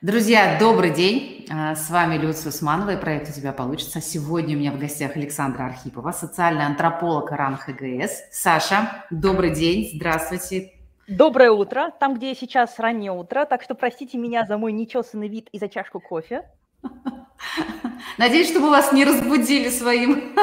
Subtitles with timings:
[0.00, 1.44] Друзья, добрый день.
[1.50, 4.00] А, с вами Люция Усманова и проект «У тебя получится».
[4.00, 8.28] Сегодня у меня в гостях Александра Архипова, социальный антрополог РАН ХГС.
[8.30, 10.70] Саша, добрый день, здравствуйте.
[11.08, 15.26] Доброе утро, там, где я сейчас раннее утро, так что простите меня за мой нечесанный
[15.26, 16.44] вид и за чашку кофе.
[18.18, 20.12] Надеюсь, что мы вас не разбудили своим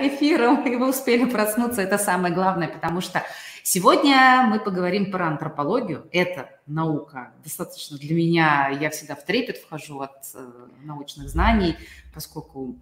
[0.00, 1.82] эфиром, и вы успели проснуться.
[1.82, 3.22] Это самое главное, потому что
[3.64, 6.06] сегодня мы поговорим про антропологию.
[6.12, 10.48] Это наука достаточно для меня, я всегда в трепет вхожу от э,
[10.84, 11.76] научных знаний,
[12.12, 12.76] поскольку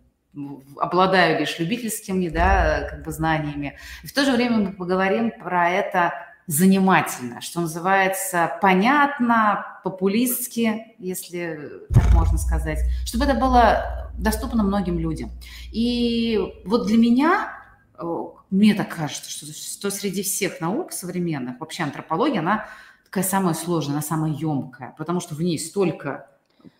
[0.78, 3.78] обладаю лишь любительскими да, как бы знаниями.
[4.02, 6.12] И в то же время мы поговорим про это
[6.46, 15.30] занимательно, что называется, понятно, популистски, если так можно сказать, чтобы это было доступно многим людям.
[15.70, 17.52] И вот для меня,
[18.52, 22.68] мне так кажется, что, что среди всех наук современных, вообще антропология, она
[23.04, 26.28] такая самая сложная, она самая емкая, потому что в ней столько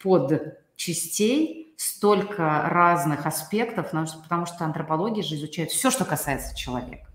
[0.03, 7.09] под частей, столько разных аспектов, потому что антропология же изучает все, что касается человека.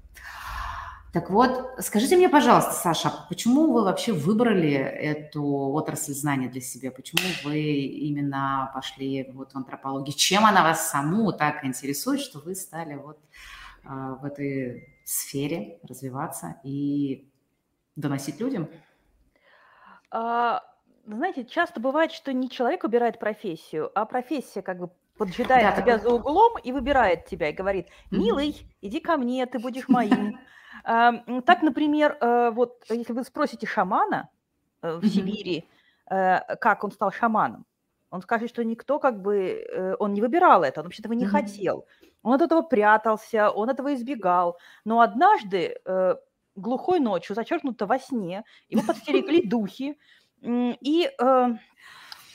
[1.14, 6.92] Так вот, скажите мне, пожалуйста, Саша, почему вы вообще выбрали эту отрасль знания для себя?
[6.92, 10.16] Почему вы именно пошли вот в антропологию?
[10.16, 13.20] Чем она вас саму так интересует, что вы стали вот
[13.88, 17.32] в этой сфере развиваться и
[17.96, 18.70] доносить людям?
[20.12, 20.64] А,
[21.06, 25.94] знаете, часто бывает, что не человек выбирает профессию, а профессия как бы поджидает да, тебя
[25.94, 26.04] так...
[26.04, 30.40] за углом и выбирает тебя и говорит, милый, иди ко мне, ты будешь моим.
[30.84, 34.30] Так, например, э, вот если вы спросите шамана
[34.82, 35.68] э, в Сибири,
[36.10, 37.66] э, как он стал шаманом,
[38.10, 41.28] он скажет, что никто как бы, он не выбирал это, он вообще этого не mm-hmm.
[41.28, 41.86] хотел.
[42.28, 44.58] Он от этого прятался, он этого избегал.
[44.84, 45.78] Но однажды,
[46.56, 49.98] глухой ночью, зачеркнуто во сне, его подстерегли духи,
[50.42, 51.10] и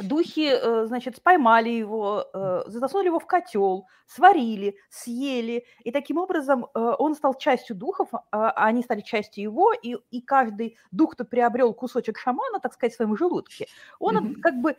[0.02, 6.66] Духи, э, значит, споймали его, э, засунули его в котел, сварили, съели, и таким образом
[6.74, 11.24] э, он стал частью духов, а они стали частью его, и, и каждый дух, кто
[11.24, 13.66] приобрел кусочек шамана, так сказать, в своем желудке,
[13.98, 14.40] он mm-hmm.
[14.40, 14.76] как бы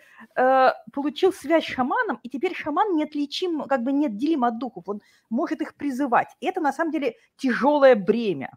[0.94, 5.62] получил связь с шаманом, и теперь шаман неотличим, как бы неотделим от духов, он может
[5.62, 6.30] их призывать.
[6.40, 8.52] И это на самом деле тяжелое бремя.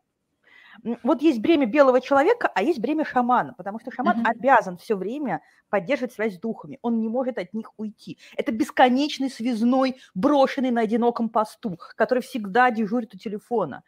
[1.02, 4.30] Вот есть бремя белого человека, а есть бремя шамана, потому что шаман mm-hmm.
[4.30, 8.18] обязан все время поддерживать связь с духами, он не может от них уйти.
[8.36, 13.82] Это бесконечный связной, брошенный на одиноком посту, который всегда дежурит у телефона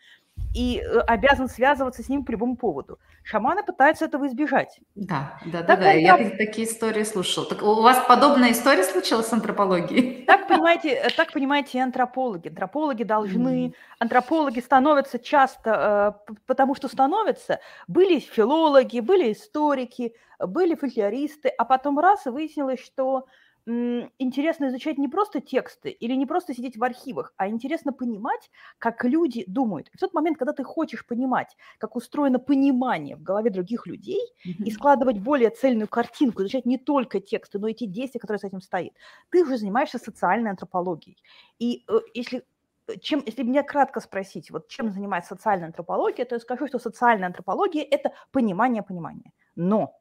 [0.54, 2.98] и э, обязан связываться с ним по любому поводу.
[3.22, 4.80] Шаманы пытаются этого избежать.
[4.94, 5.92] Да, да, да, да.
[5.92, 7.46] Я такие истории слушала.
[7.46, 10.24] Так у вас подобная история случилась с антропологией?
[10.24, 12.48] Так понимаете, э, так понимаете, антропологи.
[12.48, 13.74] Антропологи должны, mm.
[13.98, 17.60] антропологи становятся часто, э, потому что становятся.
[17.86, 23.26] Были филологи, были историки, были фольклористы, а потом раз и выяснилось, что
[23.68, 29.04] интересно изучать не просто тексты или не просто сидеть в архивах, а интересно понимать, как
[29.04, 29.88] люди думают.
[29.92, 34.20] И в тот момент, когда ты хочешь понимать, как устроено понимание в голове других людей
[34.46, 34.64] mm-hmm.
[34.64, 38.44] и складывать более цельную картинку, изучать не только тексты, но и те действия, которые с
[38.44, 38.94] этим стоят,
[39.30, 41.18] ты уже занимаешься социальной антропологией.
[41.58, 42.44] И э, если
[42.86, 46.78] э, чем, если меня кратко спросить, вот чем занимается социальная антропология, то я скажу, что
[46.78, 49.32] социальная антропология– это понимание понимания.
[49.56, 50.00] Но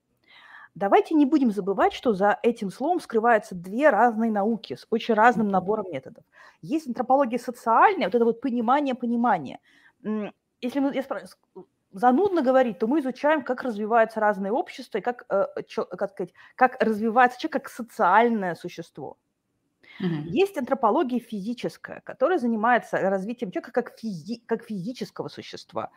[0.78, 5.48] Давайте не будем забывать, что за этим словом скрываются две разные науки с очень разным
[5.48, 6.24] набором методов.
[6.62, 9.60] Есть антропология социальная, вот это вот понимание понимания.
[10.62, 11.36] Если мы, я спрашиваю,
[11.92, 15.48] занудно говорить, то мы изучаем, как развиваются разные общества и как, э,
[15.98, 19.18] как, сказать, как развивается человек как социальное существо.
[20.00, 20.30] Угу.
[20.30, 25.91] Есть антропология физическая, которая занимается развитием человека как, физи- как физического существа,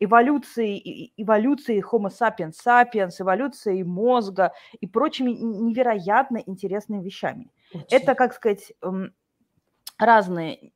[0.00, 7.50] эволюцией, эволюцией Homo sapiens sapiens, эволюцией мозга и прочими невероятно интересными вещами.
[7.72, 7.86] Очень.
[7.90, 9.12] Это, как сказать, эм,
[9.98, 10.72] разные,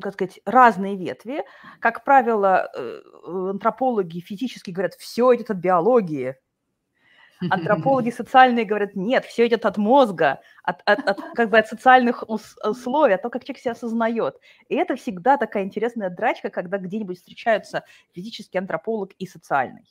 [0.00, 1.44] как сказать, разные ветви.
[1.80, 6.36] Как правило, э, антропологи физически говорят, все идет от биологии,
[7.50, 12.24] Антропологи социальные говорят, нет, все идет от мозга, от, от, от, как бы от социальных
[12.28, 14.36] условий, от того, как человек себя осознает.
[14.68, 19.84] И это всегда такая интересная драчка, когда где-нибудь встречаются физический антрополог и социальный.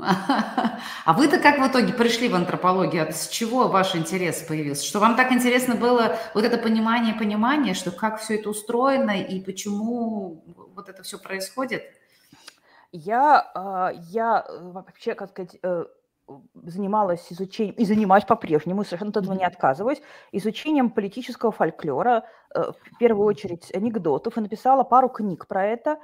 [0.00, 3.12] А вы-то как в итоге пришли в антропологию?
[3.12, 4.86] С чего ваш интерес появился?
[4.86, 9.40] Что вам так интересно было вот это понимание, понимание, что как все это устроено и
[9.40, 10.44] почему
[10.76, 11.82] вот это все происходит?
[12.92, 15.84] Я, а, я э, вообще, как сказать, э,
[16.54, 20.00] занималась изучением, и занимаюсь по-прежнему, совершенно от этого не отказываюсь,
[20.32, 22.24] изучением политического фольклора,
[22.54, 25.98] э, в первую очередь анекдотов, и написала пару книг про это.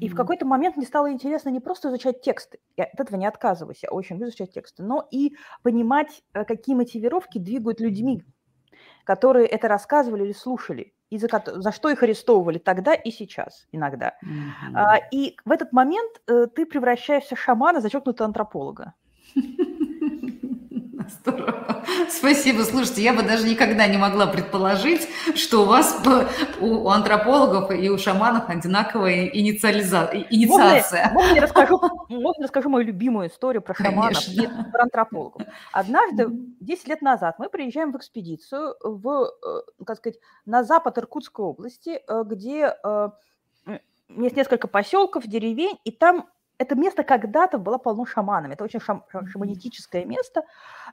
[0.00, 3.26] И в какой-то момент мне стало интересно не просто изучать тексты, я от этого не
[3.26, 8.24] отказываюсь, я очень люблю изучать тексты, но и понимать, какие мотивировки двигают людьми,
[9.04, 14.14] которые это рассказывали или слушали и за, за что их арестовывали тогда и сейчас иногда.
[14.24, 14.98] Mm-hmm.
[15.12, 18.94] И в этот момент э, ты превращаешься в шамана, зачеркнутого антрополога.
[21.24, 21.84] Здорово.
[22.10, 22.62] Спасибо.
[22.64, 26.02] Слушайте, я бы даже никогда не могла предположить, что у вас
[26.60, 30.10] у антропологов и у шаманов одинаковая инициализа...
[30.30, 31.10] инициация.
[31.12, 35.42] Можно, можно, я расскажу, можно расскажу мою любимую историю про шаманов и про антропологов.
[35.72, 36.28] Однажды,
[36.60, 42.00] 10 лет назад, мы приезжаем в экспедицию в, э, как сказать, на запад Иркутской области,
[42.06, 43.08] э, где э,
[44.08, 46.26] есть несколько поселков, деревень, и там
[46.58, 48.54] это место когда-то было полно шаманами.
[48.54, 50.44] Это очень шам, шаманистическое место.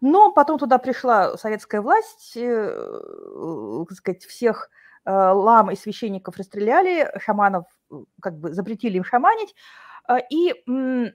[0.02, 4.70] Но потом туда пришла советская власть, э, так сказать, всех
[5.06, 9.56] э, лам и священников расстреляли, шаманов э, как бы запретили им шаманить.
[10.08, 11.12] Э, и, э,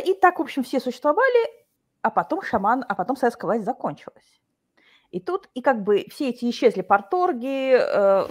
[0.00, 1.50] и так, в общем, все существовали,
[2.02, 4.40] а потом шаман, а потом советская власть закончилась.
[5.10, 8.26] И тут, и как бы все эти исчезли порторги, э,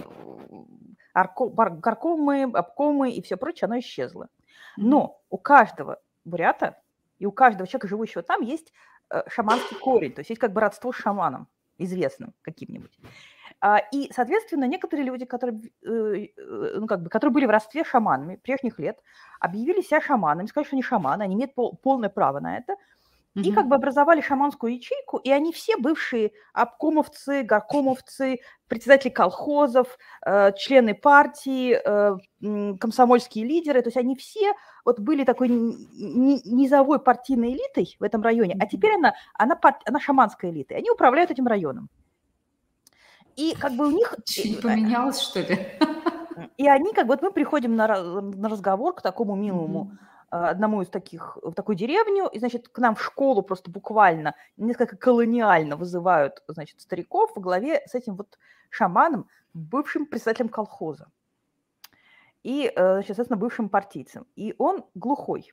[1.14, 4.28] горкомы, обкомы и все прочее, оно исчезло.
[4.76, 6.78] Но у каждого бурята
[7.18, 8.72] и у каждого человека, живущего там, есть
[9.10, 11.46] э, шаманский корень, то есть есть как бы родство с шаманом,
[11.78, 12.98] известным каким-нибудь.
[13.60, 17.84] А, и, соответственно, некоторые люди, которые, э, э, ну, как бы, которые были в родстве
[17.84, 18.98] шаманами прежних лет,
[19.38, 22.74] объявили себя шаманами, сказали, что они шаманы, они имеют пол, полное право на это–
[23.34, 28.38] и как бы образовали шаманскую ячейку, и они все бывшие обкомовцы, горкомовцы,
[28.68, 32.16] председатели колхозов, э, члены партии, э,
[32.78, 34.52] комсомольские лидеры, то есть они все
[34.84, 40.50] вот были такой низовой партийной элитой в этом районе, а теперь она, она, она шаманская
[40.50, 41.88] элита, и они управляют этим районом.
[43.34, 44.14] И как бы у них...
[44.24, 45.58] Чуть поменялось, что ли?
[46.56, 50.82] И они, как вот мы приходим на, на разговор к такому милому mm-hmm а, одному
[50.82, 55.76] из таких, в такую деревню, и, значит, к нам в школу просто буквально несколько колониально
[55.76, 58.38] вызывают, значит, стариков во главе с этим вот
[58.70, 61.08] шаманом, бывшим председателем колхоза.
[62.42, 64.26] И, э, значит, соответственно, бывшим партийцем.
[64.36, 65.52] И он глухой.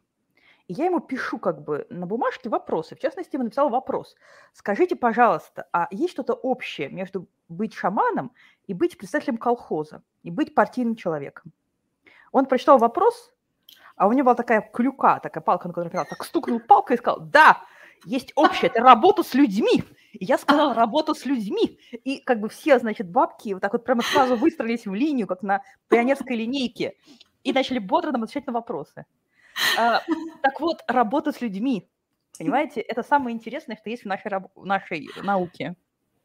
[0.67, 2.95] И я ему пишу как бы на бумажке вопросы.
[2.95, 4.15] В частности, я написал вопрос.
[4.53, 8.31] Скажите, пожалуйста, а есть что-то общее между быть шаманом
[8.67, 11.51] и быть председателем колхоза, и быть партийным человеком?
[12.31, 13.33] Он прочитал вопрос,
[14.01, 16.97] а у него была такая клюка, такая палка, на которой опирал, так стукнул палкой и
[16.97, 17.61] сказал, да,
[18.03, 19.83] есть общее, это работа с людьми.
[20.13, 21.77] И я сказала, работа с людьми.
[22.03, 25.43] И как бы все, значит, бабки вот так вот прямо сразу выстроились в линию, как
[25.43, 26.95] на пионерской линейке,
[27.43, 29.05] и начали бодро нам отвечать на вопросы.
[29.77, 30.01] А,
[30.41, 31.87] так вот, работа с людьми,
[32.39, 35.75] понимаете, это самое интересное, что есть в нашей, в нашей науке.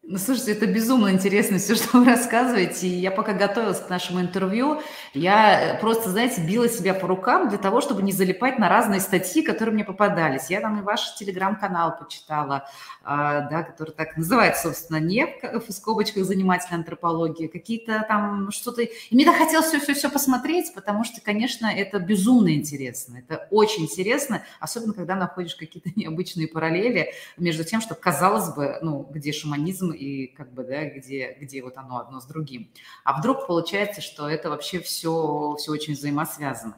[0.08, 2.86] Ну, слушайте, это безумно интересно все, что вы рассказываете.
[2.86, 4.80] я пока готовилась к нашему интервью,
[5.14, 9.42] я просто, знаете, била себя по рукам для того, чтобы не залипать на разные статьи,
[9.42, 10.48] которые мне попадались.
[10.48, 12.68] Я там и ваш телеграм-канал почитала,
[13.02, 18.82] а, да, который так называется, собственно, не в скобочках занимательной антропологии, какие-то там что-то...
[18.82, 23.18] И мне так хотелось все-все-все посмотреть, потому что, конечно, это безумно интересно.
[23.18, 29.04] Это очень интересно, особенно когда находишь какие-то необычные параллели между тем, что, казалось бы, ну,
[29.10, 32.70] где шаманизм и как бы, да, где, где вот оно одно с другим.
[33.04, 36.76] А вдруг получается, что это вообще все, все очень взаимосвязано.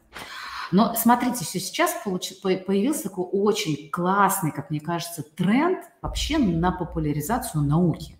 [0.70, 2.40] Но смотрите, все сейчас получ...
[2.40, 8.17] появился такой очень классный, как мне кажется, тренд вообще на популяризацию науки.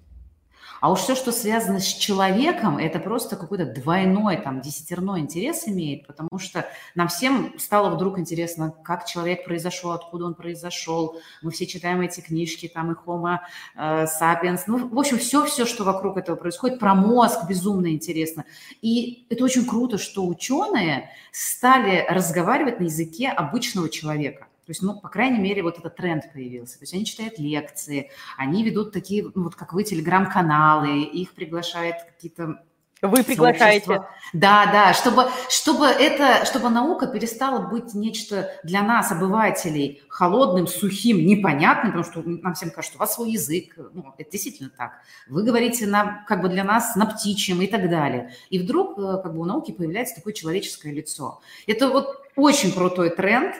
[0.81, 6.07] А уж все, что связано с человеком, это просто какой-то двойной, там, десятерной интерес имеет,
[6.07, 11.17] потому что нам всем стало вдруг интересно, как человек произошел, откуда он произошел.
[11.43, 13.39] Мы все читаем эти книжки, там, и Homo
[13.77, 14.63] э, sapiens.
[14.67, 16.79] Ну, в общем, все-все, что вокруг этого происходит.
[16.79, 18.45] Про мозг безумно интересно.
[18.83, 24.48] И это очень круто, что ученые стали разговаривать на языке обычного человека.
[24.69, 26.79] То есть, ну, по крайней мере, вот этот тренд появился.
[26.79, 31.97] То есть они читают лекции, они ведут такие, ну, вот как вы, телеграм-каналы, их приглашают
[32.07, 32.63] какие-то
[33.03, 33.87] вы приглашаете.
[33.87, 34.11] Сообщества.
[34.33, 41.25] Да, да, чтобы, чтобы, это, чтобы наука перестала быть нечто для нас, обывателей, холодным, сухим,
[41.25, 44.93] непонятным, потому что нам всем кажется, что у вас свой язык, ну, это действительно так.
[45.29, 48.35] Вы говорите на, как бы для нас на птичьем и так далее.
[48.51, 51.41] И вдруг э, как бы у науки появляется такое человеческое лицо.
[51.67, 53.55] Это вот очень крутой тренд,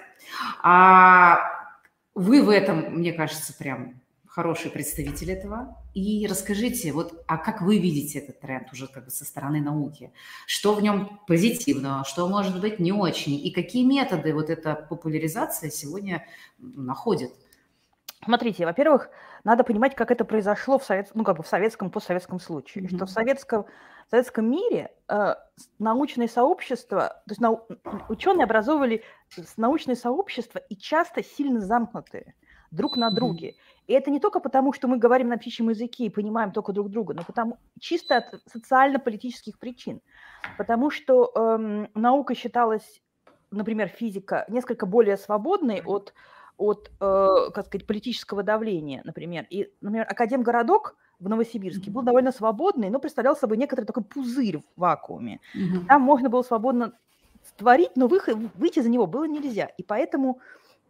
[0.63, 1.39] а
[2.15, 5.77] вы в этом, мне кажется, прям хороший представитель этого.
[5.95, 10.13] И расскажите, вот, а как вы видите этот тренд уже как бы со стороны науки?
[10.47, 13.35] Что в нем позитивного, что может быть не очень?
[13.35, 16.27] И какие методы вот эта популяризация сегодня
[16.59, 17.33] находит?
[18.25, 19.11] Смотрите, во-первых,
[19.45, 21.11] надо понимать, как это произошло в, совет...
[21.15, 22.85] ну, как бы в советском, постсоветском случае.
[22.85, 22.97] Mm-hmm.
[22.97, 23.65] Что в советском,
[24.07, 25.35] в советском мире э,
[25.79, 27.67] научное сообщество, то есть нау...
[28.09, 29.03] ученые образовывали
[29.57, 32.35] научное сообщество и часто сильно замкнутые
[32.71, 33.55] друг на друге.
[33.87, 36.91] И это не только потому, что мы говорим на птичьем языке и понимаем только друг
[36.91, 40.01] друга, но потому чисто от социально-политических причин.
[40.57, 43.01] Потому что эм, наука считалась,
[43.51, 46.13] например, физика, несколько более свободной от
[46.59, 49.47] от, э, как сказать, политического давления, например.
[49.49, 54.81] И, например, Академгородок в Новосибирске был довольно свободный, но представлял собой некоторый такой пузырь в
[54.81, 55.41] вакууме.
[55.87, 56.93] Там можно было свободно
[57.57, 59.67] творить, но выйти за него было нельзя.
[59.79, 60.41] И поэтому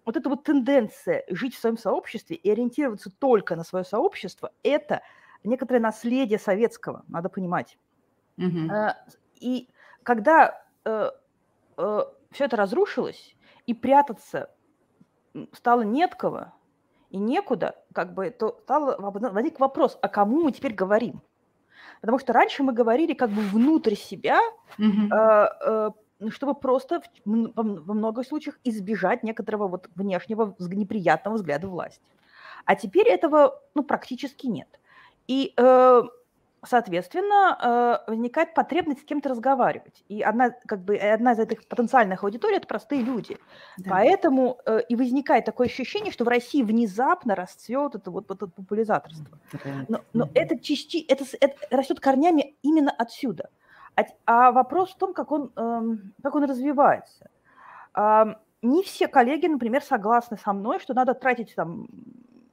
[0.08, 5.02] вот эта вот тенденция жить в своем сообществе и ориентироваться только на свое сообщество, это
[5.44, 7.76] некоторое наследие советского, надо понимать.
[8.38, 8.94] Mm-hmm.
[9.34, 9.68] И
[10.02, 11.10] когда э,
[11.76, 12.00] э,
[12.30, 13.36] все это разрушилось,
[13.66, 14.48] и прятаться
[15.52, 16.54] стало не от кого
[17.10, 21.20] и некуда, как бы, то стал возник вопрос, а кому мы теперь говорим?
[22.00, 24.40] Потому что раньше мы говорили как бы внутрь себя,
[24.78, 25.12] mm-hmm.
[25.12, 25.90] э, э,
[26.30, 32.02] чтобы просто в, во многих случаях избежать некоторого вот внешнего неприятного взгляда власти.
[32.64, 34.68] А теперь этого ну, практически нет.
[35.26, 36.02] И э,
[36.64, 40.04] соответственно, э, возникает потребность с кем-то разговаривать.
[40.08, 43.38] И одна, как бы, одна из этих потенциальных аудиторий– это простые люди.
[43.78, 43.90] Да.
[43.90, 48.50] Поэтому э, и возникает такое ощущение, что в России внезапно расцвет это вот, вот это
[48.50, 49.38] популяризаторство.
[49.88, 53.50] Но, но это, части, это, это растет корнями именно отсюда.
[54.00, 55.82] А, а вопрос в том, как он, э,
[56.22, 57.30] как он развивается.
[58.60, 61.88] Не все коллеги, например, согласны со мной, что надо тратить там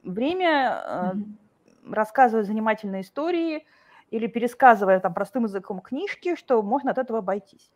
[0.04, 1.94] время, mm-hmm.
[1.94, 3.66] рассказывать занимательные истории–
[4.10, 7.70] или пересказывая там простым языком книжки, что можно от этого обойтись.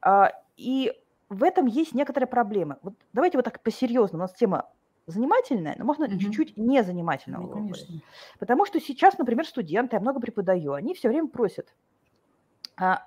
[0.00, 0.92] А, и
[1.28, 2.76] в этом есть некоторые проблемы.
[2.82, 4.24] Вот давайте вот так по-серьезному.
[4.24, 4.68] У нас тема
[5.06, 6.18] занимательная, но можно угу.
[6.18, 7.42] чуть-чуть не занимательного.
[7.42, 8.00] Ну, конечно.
[8.38, 11.74] Потому что сейчас, например, студенты, я много преподаю, они все время просят,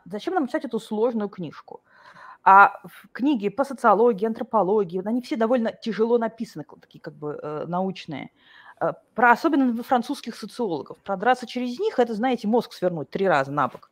[0.05, 1.81] зачем нам читать эту сложную книжку?
[2.43, 2.79] А
[3.11, 8.29] книги по социологии, антропологии, они все довольно тяжело написаны, такие как бы э, научные.
[8.79, 10.97] Э, про особенно французских социологов.
[10.99, 13.89] Продраться через них– это, знаете, мозг свернуть три раза на бок.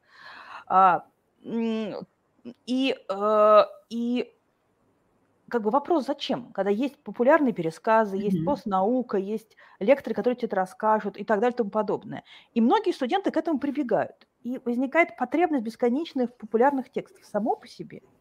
[0.68, 1.06] А,
[1.44, 1.96] и,
[3.10, 4.34] э, и
[5.50, 6.52] как бы вопрос, зачем?
[6.54, 8.22] Когда есть популярные пересказы, mm-hmm.
[8.22, 12.24] есть постнаука, есть лекторы, которые тебе это расскажут и так далее и тому подобное.
[12.54, 14.28] И многие студенты к этому прибегают.
[14.44, 18.02] И возникает потребность бесконечных популярных текстов само по себе–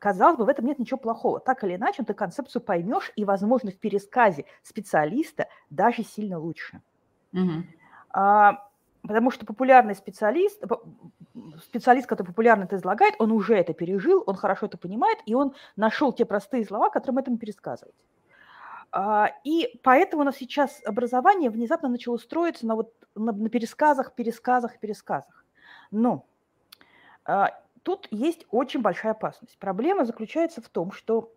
[0.00, 1.40] Казалось бы, в этом нет ничего плохого.
[1.40, 6.80] Так или иначе, ты концепцию поймешь, и, возможно, в пересказе специалиста даже сильно лучше.
[7.34, 7.64] Угу.
[8.14, 8.66] А,
[9.02, 10.64] потому что популярный специалист,
[11.62, 15.54] специалист, который популярно это излагает, он уже это пережил, он хорошо это понимает, и он
[15.76, 17.94] нашел те простые слова, которые мы этому пересказывать.
[18.92, 24.14] А, и поэтому у нас сейчас образование внезапно начало строиться на, вот, на, на пересказах,
[24.14, 25.39] пересказах, пересказах.
[25.90, 26.26] Но
[27.24, 27.50] а,
[27.82, 29.58] тут есть очень большая опасность.
[29.58, 31.32] Проблема заключается в том, что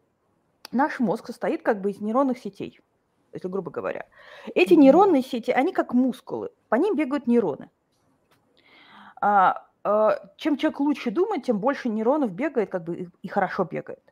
[0.71, 2.79] наш мозг состоит как бы из нейронных сетей,
[3.31, 4.05] если грубо говоря.
[4.55, 7.69] Эти нейронные сети, они как мускулы, по ним бегают нейроны.
[9.21, 14.03] А, а, чем человек лучше думает, тем больше нейронов бегает, как бы и хорошо бегает.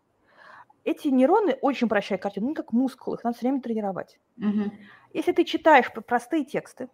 [0.84, 4.20] Эти нейроны очень прощают картину, они как мускулы, их надо все время тренировать.
[4.38, 4.72] Угу.
[5.14, 6.90] Если ты читаешь простые тексты,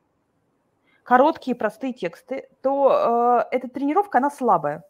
[1.08, 4.84] короткие простые тексты, то э, эта тренировка, она слабая.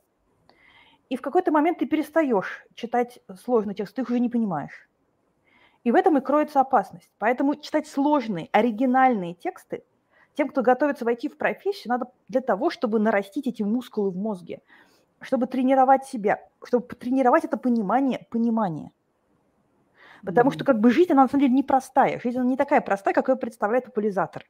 [1.10, 4.90] И в какой-то момент ты перестаешь читать сложный текст, ты их уже не понимаешь.
[5.84, 7.12] И в этом и кроется опасность.
[7.20, 9.84] Поэтому читать сложные, оригинальные тексты
[10.34, 14.62] тем, кто готовится войти в профессию, надо для того, чтобы нарастить эти мускулы в мозге,
[15.22, 18.92] чтобы тренировать себя, чтобы тренировать это понимание, понимание.
[20.26, 20.54] Потому mm-hmm.
[20.54, 22.20] что как бы жизнь, она на самом деле непростая.
[22.20, 24.48] Жизнь, она не такая простая, как ее представляет популяризатор.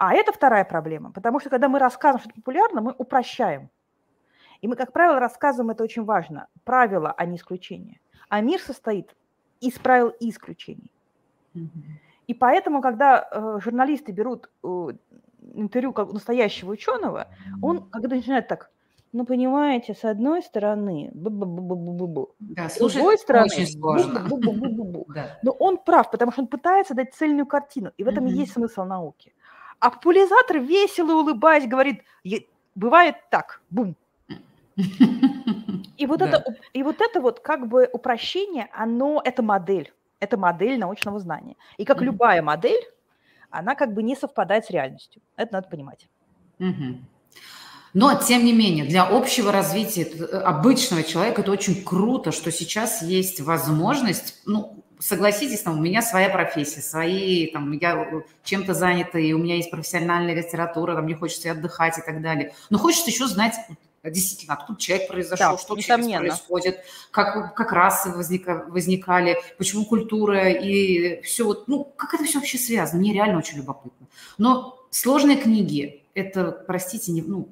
[0.00, 3.68] А это вторая проблема, потому что когда мы рассказываем что-то популярно, мы упрощаем.
[4.62, 8.00] И мы, как правило, рассказываем, это очень важно, правила, а не исключения.
[8.30, 9.14] А мир состоит
[9.60, 10.90] из правил и исключений.
[12.26, 14.88] И поэтому, когда э, журналисты берут э,
[15.52, 17.28] интервью как настоящего ученого,
[17.60, 18.70] он, когда начинает так,
[19.12, 24.26] ну, понимаете, с одной стороны, бу-бу-бу-бу-бу-бу, да, с другой стороны, очень сложно.
[25.14, 25.38] Да.
[25.42, 28.84] Но он прав, потому что он пытается дать цельную картину, и в этом есть смысл
[28.84, 29.34] науки.
[29.80, 32.02] А популяризатор, весело улыбаясь, говорит,
[32.74, 33.96] бывает так, бум,
[35.96, 40.78] и вот, это, и вот это вот как бы упрощение, оно, это модель, это модель
[40.78, 41.56] научного знания.
[41.76, 42.82] И как любая модель,
[43.50, 45.20] она как бы не совпадает с реальностью.
[45.36, 46.08] Это надо понимать.
[47.92, 53.02] Но, тем не менее, для общего развития э, обычного человека это очень круто, что сейчас
[53.02, 59.32] есть возможность, ну, согласитесь, там, у меня своя профессия, свои, там, я чем-то занята, и
[59.32, 62.54] у меня есть профессиональная литература, там, мне хочется отдыхать и так далее.
[62.68, 63.54] Но хочется еще знать
[64.02, 66.24] действительно, откуда человек произошел, да, что несомненно.
[66.24, 66.80] сейчас происходит,
[67.10, 72.56] как, как расы возника, возникали, почему культура и все вот, ну, как это все вообще
[72.56, 74.06] связано, мне реально очень любопытно.
[74.38, 77.48] Но сложные книги, это, простите, не, ну,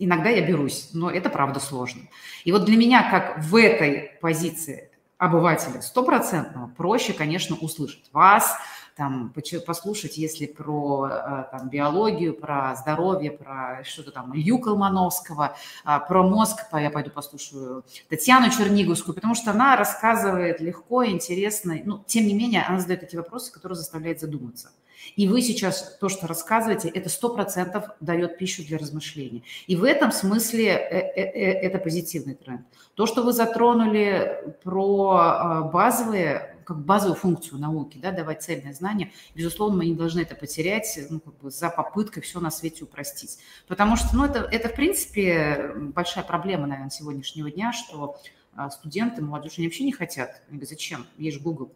[0.00, 2.02] иногда я берусь, но это правда сложно.
[2.44, 4.87] И вот для меня, как в этой позиции
[5.18, 8.08] обывателя стопроцентного, проще, конечно, услышать.
[8.12, 8.56] Вас,
[8.98, 9.32] там,
[9.64, 16.24] послушать, если про э, там, биологию, про здоровье, про что-то там, Илью Колмановского, а, про
[16.24, 22.34] мозг, я пойду послушаю Татьяну Черниговскую, потому что она рассказывает легко, интересно, но тем не
[22.34, 24.70] менее она задает эти вопросы, которые заставляют задуматься.
[25.14, 29.42] И вы сейчас то, что рассказываете, это сто процентов дает пищу для размышления.
[29.68, 32.62] И в этом смысле э, э, это позитивный тренд.
[32.94, 39.78] То, что вы затронули про базовые как базовую функцию науки, да, давать цельное знание, безусловно,
[39.78, 43.38] мы не должны это потерять ну, как бы за попыткой все на свете упростить.
[43.66, 48.20] Потому что, ну, это, это, в принципе, большая проблема, наверное, сегодняшнего дня, что
[48.54, 50.42] а, студенты, молодежь, они вообще не хотят.
[50.48, 51.06] Они говорят, зачем?
[51.16, 51.72] Есть Google.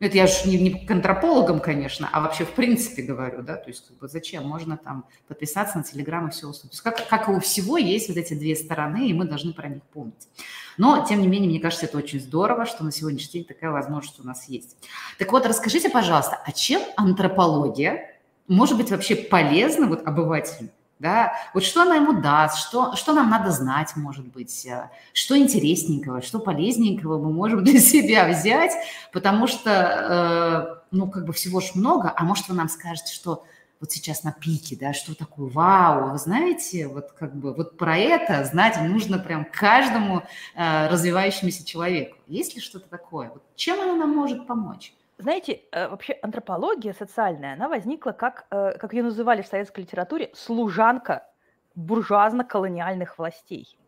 [0.00, 3.68] Это я же не, не к антропологам, конечно, а вообще в принципе говорю, да, то
[3.68, 4.46] есть как бы зачем?
[4.46, 6.52] Можно там подписаться на Телеграм и все.
[6.52, 9.52] То есть как, как и у всего есть вот эти две стороны, и мы должны
[9.52, 10.28] про них помнить.
[10.76, 14.20] Но, тем не менее, мне кажется, это очень здорово, что на сегодняшний день такая возможность
[14.20, 14.76] у нас есть.
[15.18, 18.14] Так вот, расскажите, пожалуйста, а чем антропология
[18.46, 20.70] может быть вообще полезна вот обывателю?
[20.98, 25.38] Да, вот что она ему даст, что, что нам надо знать, может быть, э, что
[25.38, 28.72] интересненького, что полезненького мы можем для себя взять,
[29.12, 33.44] потому что, э, ну, как бы всего ж много, а может, вы нам скажете, что
[33.80, 37.96] вот сейчас на пике, да, что такое вау, вы знаете, вот как бы вот про
[37.96, 40.24] это знать нужно прям каждому
[40.54, 42.16] э, развивающемуся человеку.
[42.26, 43.30] Есть ли что-то такое?
[43.30, 44.92] Вот чем она нам может помочь?
[45.18, 50.30] Знаете, э, вообще антропология социальная, она возникла как, э, как ее называли в советской литературе,
[50.34, 51.26] служанка
[51.74, 53.78] буржуазно-колониальных властей.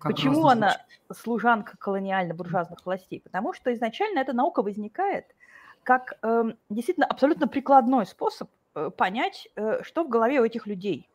[0.00, 1.22] Как Почему она звучит.
[1.22, 3.20] служанка колониально-буржуазных властей?
[3.20, 5.26] Потому что изначально эта наука возникает
[5.82, 11.08] как э, действительно абсолютно прикладной способ Э, понять, э, что в голове у этих людей.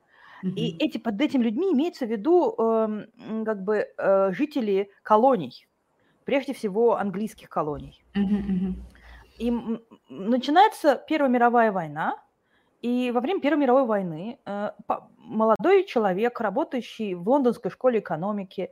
[0.43, 0.53] Mm-hmm.
[0.55, 3.05] И эти, под этими людьми имеется в виду э,
[3.45, 5.67] как бы э, жители колоний,
[6.25, 8.03] прежде всего английских колоний.
[8.15, 8.73] Mm-hmm.
[9.41, 9.51] И
[10.07, 12.15] начинается Первая мировая война,
[12.83, 14.71] и во время Первой мировой войны э,
[15.17, 18.71] молодой человек, работающий в лондонской школе экономики,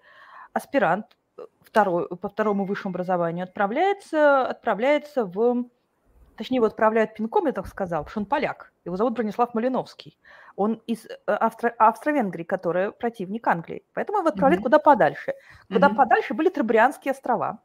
[0.53, 1.07] аспирант
[1.39, 5.65] э, второй, по второму высшему образованию, отправляется, отправляется в
[6.35, 8.71] точнее, его отправляют пинком, я так сказал, потому что он поляк.
[8.85, 10.19] Его зовут Бронислав Малиновский.
[10.55, 13.83] Он из э, Австро- Австро-Венгрии, которая противник Англии.
[13.95, 14.63] Поэтому его отправляют mm-hmm.
[14.65, 15.33] куда подальше.
[15.67, 15.95] Куда mm-hmm.
[15.95, 17.59] подальше были Трабрианские острова.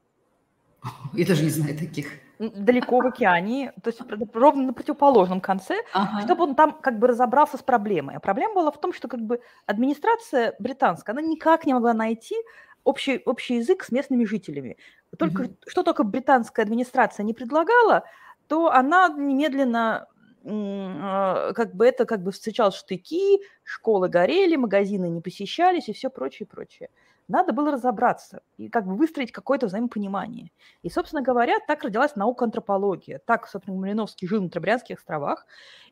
[1.12, 2.23] Я даже не знаю таких.
[2.38, 4.00] Далеко в океане, то есть
[4.34, 6.22] ровно на противоположном конце, ага.
[6.22, 8.16] чтобы он там как бы разобрался с проблемой.
[8.16, 12.34] А проблема была в том, что как бы администрация британская, она никак не могла найти
[12.82, 14.76] общий, общий язык с местными жителями.
[15.18, 15.56] Только, угу.
[15.66, 18.04] Что только британская администрация не предлагала,
[18.48, 20.08] то она немедленно
[20.46, 26.10] а, как бы это как бы встречал штыки, школы горели, магазины не посещались и все
[26.10, 26.90] прочее, прочее.
[27.26, 30.50] Надо было разобраться и как бы выстроить какое-то взаимопонимание.
[30.82, 33.20] И, собственно говоря, так родилась наука антропология.
[33.24, 35.46] Так, собственно, Малиновский жил на Трабрянских островах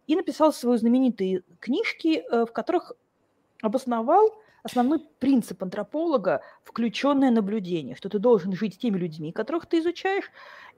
[0.07, 2.93] и написал свои знаменитые книжки, э, в которых
[3.63, 9.79] обосновал основной принцип антрополога– включенное наблюдение, что ты должен жить с теми людьми, которых ты
[9.81, 10.31] изучаешь,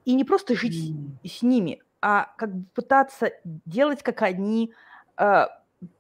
[0.04, 1.28] и не просто жить mm.
[1.28, 4.72] с ними, а как бы пытаться делать как они,
[5.18, 5.46] э,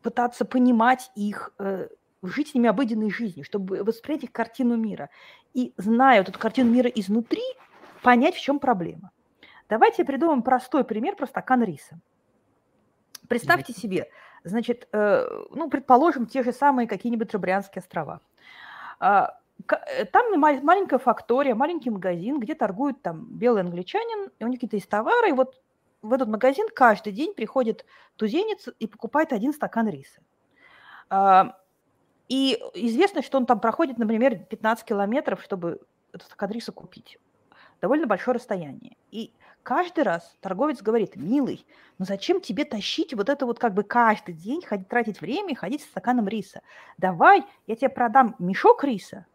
[0.02, 1.88] пытаться понимать их, э,
[2.26, 5.10] жить с ними обыденной жизнью, чтобы воспринять их картину мира.
[5.52, 7.42] И зная вот эту картину мира изнутри,
[8.02, 9.10] понять, в чем проблема.
[9.68, 11.98] Давайте придумаем простой пример про стакан риса.
[13.28, 14.10] Представьте себе,
[14.42, 18.20] значит, э, ну, предположим, те же самые какие-нибудь Трабрианские острова.
[19.00, 24.58] А, Э, там маленькая фактория, маленький магазин, где торгуют там белый англичанин, и у них
[24.58, 25.60] какие-то есть товары, и вот
[26.02, 30.20] в этот магазин каждый день приходит тузенец и покупает один стакан риса.
[32.28, 35.80] И известно, что он там проходит, например, 15 километров, чтобы
[36.12, 37.18] этот стакан риса купить.
[37.80, 38.96] Довольно большое расстояние.
[39.10, 39.32] И
[39.62, 41.66] каждый раз торговец говорит, милый,
[41.98, 45.54] ну зачем тебе тащить вот это вот как бы каждый день, ходить, тратить время и
[45.54, 46.62] ходить с стаканом риса?
[46.96, 49.26] Давай, я тебе продам мешок риса,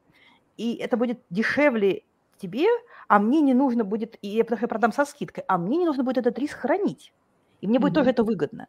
[0.58, 2.04] и это будет дешевле
[2.38, 2.66] тебе,
[3.08, 6.18] а мне не нужно будет, и я продам со скидкой, а мне не нужно будет
[6.18, 7.14] этот риск хранить.
[7.62, 8.68] И мне будет тоже это выгодно.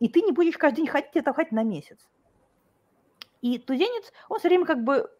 [0.00, 1.98] И ты не будешь каждый день ходить, это хватит на месяц.
[3.40, 5.10] И тузенец, он все время как бы,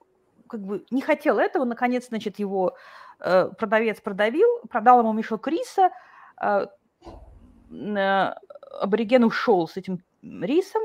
[0.49, 2.77] как бы не хотел этого, наконец, значит, его
[3.21, 5.91] э, продавец продавил, продал ему мешок риса,
[6.41, 6.67] э,
[7.71, 8.35] э,
[8.81, 10.83] абориген ушел с этим рисом,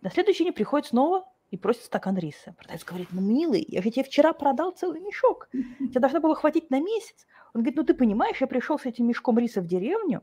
[0.00, 2.54] на следующий день приходит снова и просит стакан риса.
[2.58, 5.48] Продавец говорит, ну, милый, я же тебе вчера продал целый мешок.
[5.52, 7.26] Тебе должно было хватить на месяц.
[7.52, 10.22] Он говорит, ну, ты понимаешь, я пришел с этим мешком риса в деревню,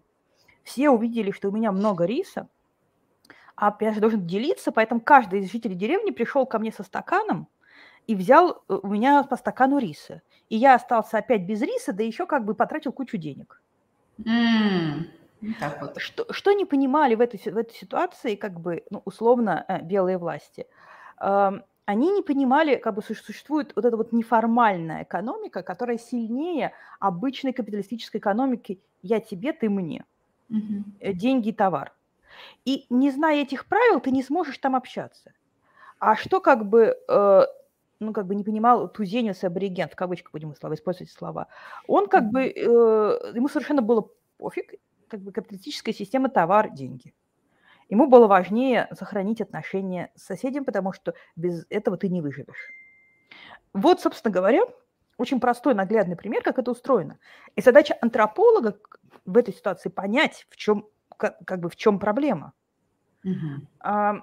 [0.63, 2.49] все увидели, что у меня много риса,
[3.57, 7.47] а я же должен делиться, поэтому каждый из жителей деревни пришел ко мне со стаканом
[8.05, 10.21] и взял э, у меня по стакану риса.
[10.47, 13.61] И я остался опять без риса, да еще как бы потратил кучу денег.
[14.19, 15.07] Mm.
[15.59, 15.99] Так вот.
[15.99, 20.17] Что, что не понимали в этой, в этой ситуации, как бы, ну, условно, э, белые
[20.17, 20.67] власти?
[21.19, 28.17] Они не понимали, как бы существует вот эта вот неформальная экономика, которая сильнее обычной капиталистической
[28.17, 30.03] экономики «я тебе, ты мне».
[30.49, 31.13] Угу.
[31.13, 31.96] Деньги и товар.
[32.65, 35.33] И не зная этих правил, ты не сможешь там общаться.
[35.99, 37.45] А что как бы, э,
[37.99, 41.47] ну, как бы не понимал тузенец аборигент, в кавычках будем слова, использовать слова,
[41.87, 44.75] он как бы, э, ему совершенно было пофиг,
[45.07, 47.13] как бы капиталистическая система товар, деньги.
[47.89, 52.71] Ему было важнее сохранить отношения с соседем, потому что без этого ты не выживешь.
[53.73, 54.61] Вот, собственно говоря,
[55.17, 57.17] очень простой наглядный пример, как это устроено.
[57.55, 58.77] И задача антрополога
[59.25, 60.87] в этой ситуации понять, в чем
[61.17, 62.53] как, как бы в чем проблема.
[63.25, 64.21] Uh-huh.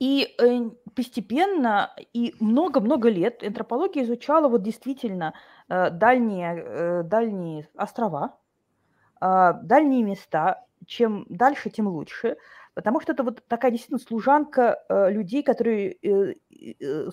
[0.00, 5.34] И э, постепенно и много-много лет антропология изучала вот действительно
[5.68, 8.38] э, дальние, э, дальние острова,
[9.20, 10.66] а, дальние места.
[10.86, 12.36] Чем дальше, тем лучше.
[12.74, 15.96] Потому что это вот такая действительно служанка людей, которые...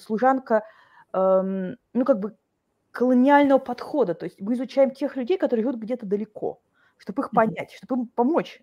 [0.02, 0.64] Служанка,
[1.14, 2.36] эм, ну, как бы
[2.92, 4.14] колониального подхода.
[4.16, 6.62] То есть мы изучаем тех людей, которые живут где-то далеко,
[6.98, 8.62] чтобы их понять, чтобы им помочь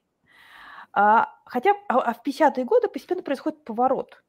[0.92, 4.22] а, хотя а, а в 50-е годы постепенно происходит поворот.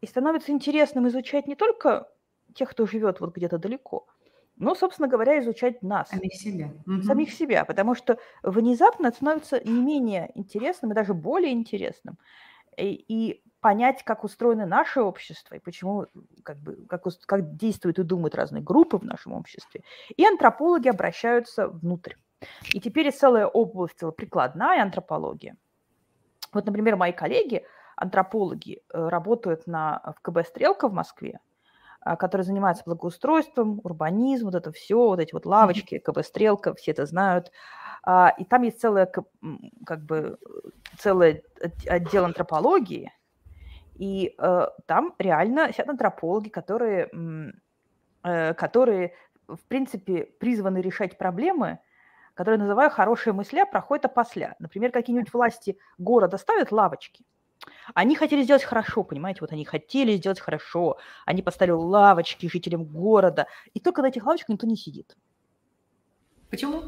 [0.00, 2.08] И становится интересным изучать не только
[2.54, 4.06] тех, кто живет вот где-то далеко,
[4.56, 6.08] но, собственно говоря, изучать нас.
[6.08, 6.70] Самих себя.
[7.04, 12.18] Самих себя, потому что внезапно это становится не менее интересным и даже более интересным.
[12.76, 16.06] И, и понять, как устроено наше общество и почему,
[16.44, 19.82] как, бы, как, как действуют и думают разные группы в нашем обществе.
[20.16, 22.14] И антропологи обращаются внутрь.
[22.72, 25.56] И теперь целая область, прикладная антропология–
[26.52, 27.64] вот, например, мои коллеги,
[27.96, 31.40] антропологи, э, работают на, в КБ «Стрелка» в Москве,
[32.00, 36.92] а, которые занимаются благоустройством, урбанизм, вот это все, вот эти вот лавочки, КБ «Стрелка», все
[36.92, 37.50] это знают.
[38.02, 39.06] А, и там есть целое,
[39.84, 40.38] как бы,
[40.98, 41.44] целый
[41.86, 43.12] отдел антропологии,
[43.98, 47.10] и э, там реально сидят антропологи, которые,
[48.22, 49.14] э, которые,
[49.48, 51.80] в принципе, призваны решать проблемы,
[52.38, 54.54] которые называю хорошие мысля, проходят опосля.
[54.60, 57.24] Например, какие-нибудь власти города ставят лавочки.
[57.94, 60.98] Они хотели сделать хорошо, понимаете, вот они хотели сделать хорошо.
[61.26, 65.16] Они поставили лавочки жителям города, и только на этих лавочках никто не сидит.
[66.48, 66.84] Почему?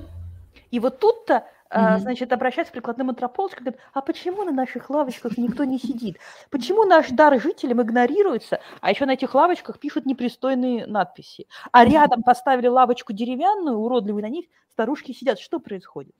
[0.70, 1.98] И вот тут-то Mm-hmm.
[1.98, 6.18] значит, обращается к прикладным антропологам, говорит, а почему на наших лавочках никто не сидит?
[6.50, 11.46] Почему наш дар жителям игнорируется, а еще на этих лавочках пишут непристойные надписи?
[11.70, 15.38] А рядом поставили лавочку деревянную, уродливую, на них старушки сидят.
[15.38, 16.14] Что происходит?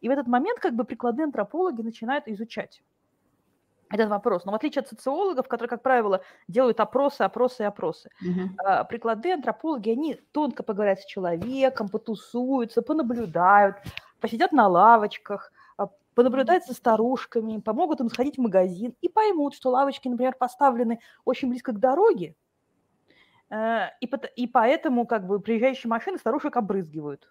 [0.00, 2.82] И в этот момент как бы прикладные антропологи начинают изучать
[3.90, 4.44] этот вопрос.
[4.44, 8.86] Но в отличие от социологов, которые, как правило, делают опросы, опросы и опросы, uh-huh.
[8.88, 13.76] прикладные антропологи, они тонко поговорят с человеком, потусуются, понаблюдают,
[14.24, 19.68] посидят на лавочках, а, понаблюдают за старушками, помогут им сходить в магазин и поймут, что
[19.68, 22.34] лавочки, например, поставлены очень близко к дороге,
[23.50, 27.30] э, и, и поэтому как бы приезжающие машины старушек обрызгивают.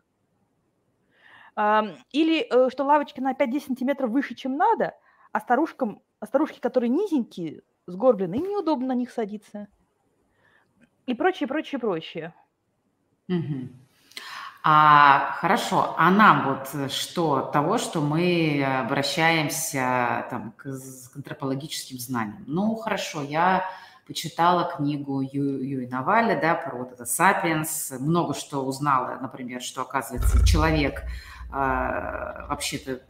[1.55, 4.93] Или э, что лавочки на 5-10 сантиметров выше, чем надо,
[5.31, 9.67] а старушкам, а старушки, которые низенькие, сгорблены, им неудобно на них садиться.
[11.07, 12.35] И прочее, прочее, прочее.
[13.29, 13.82] Угу.
[14.65, 21.99] А, хорошо, а нам вот э, что того, что мы обращаемся там, к, к антропологическим
[21.99, 22.45] знаниям?
[22.47, 23.65] Ну, хорошо, я
[24.07, 29.81] почитала книгу Ю, Юи Наваля, да, про вот это «Сапиенс», много что узнала, например, что,
[29.81, 33.01] оказывается, человек э, вообще-то,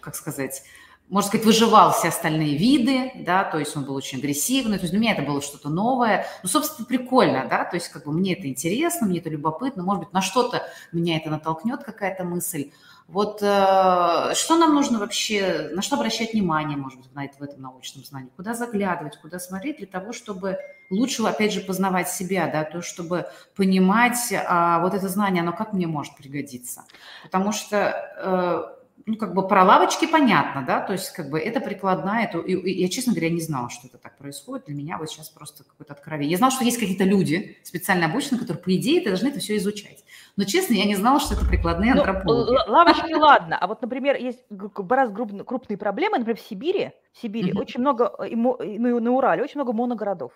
[0.00, 0.62] как сказать,
[1.10, 4.92] можно сказать, выживал все остальные виды, да, то есть он был очень агрессивный, то есть
[4.92, 8.34] для меня это было что-то новое, ну, собственно, прикольно, да, то есть как бы мне
[8.34, 12.70] это интересно, мне это любопытно, может быть, на что-то меня это натолкнет, какая-то мысль.
[13.08, 17.42] Вот э, что нам нужно вообще, на что обращать внимание, может быть, на это, в
[17.42, 20.58] этом научном знании, куда заглядывать, куда смотреть для того, чтобы
[20.90, 25.72] лучше, опять же, познавать себя, да, то, чтобы понимать, а, вот это знание, оно как
[25.72, 26.84] мне может пригодиться.
[27.24, 31.60] Потому что э, ну, как бы про лавочки понятно, да, то есть, как бы, это
[31.60, 34.98] прикладная, это, и, и, я, честно говоря, не знала, что это так происходит, для меня
[34.98, 36.32] вот сейчас просто какое-то откровение.
[36.32, 40.04] Я знала, что есть какие-то люди специально обученные, которые, по идее, должны это все изучать,
[40.36, 42.56] но, честно, я не знала, что это прикладные ну, антропологи.
[42.68, 44.44] Лавочки, ладно, а вот, например, есть
[44.88, 48.56] раз крупные проблемы, например, в Сибири, в Сибири очень много, ну,
[49.00, 50.32] на Урале очень много моногородов,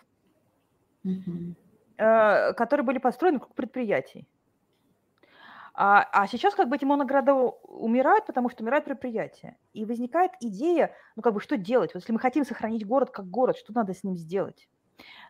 [1.05, 4.27] э, которые были построены как предприятий.
[5.77, 9.57] А, а сейчас как бы эти моногорода умирают, потому что умирают предприятия.
[9.73, 11.93] И возникает идея, ну как бы что делать?
[11.95, 14.69] Вот если мы хотим сохранить город как город, что надо с ним сделать?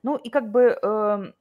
[0.02, 1.32] Ну и как бы э,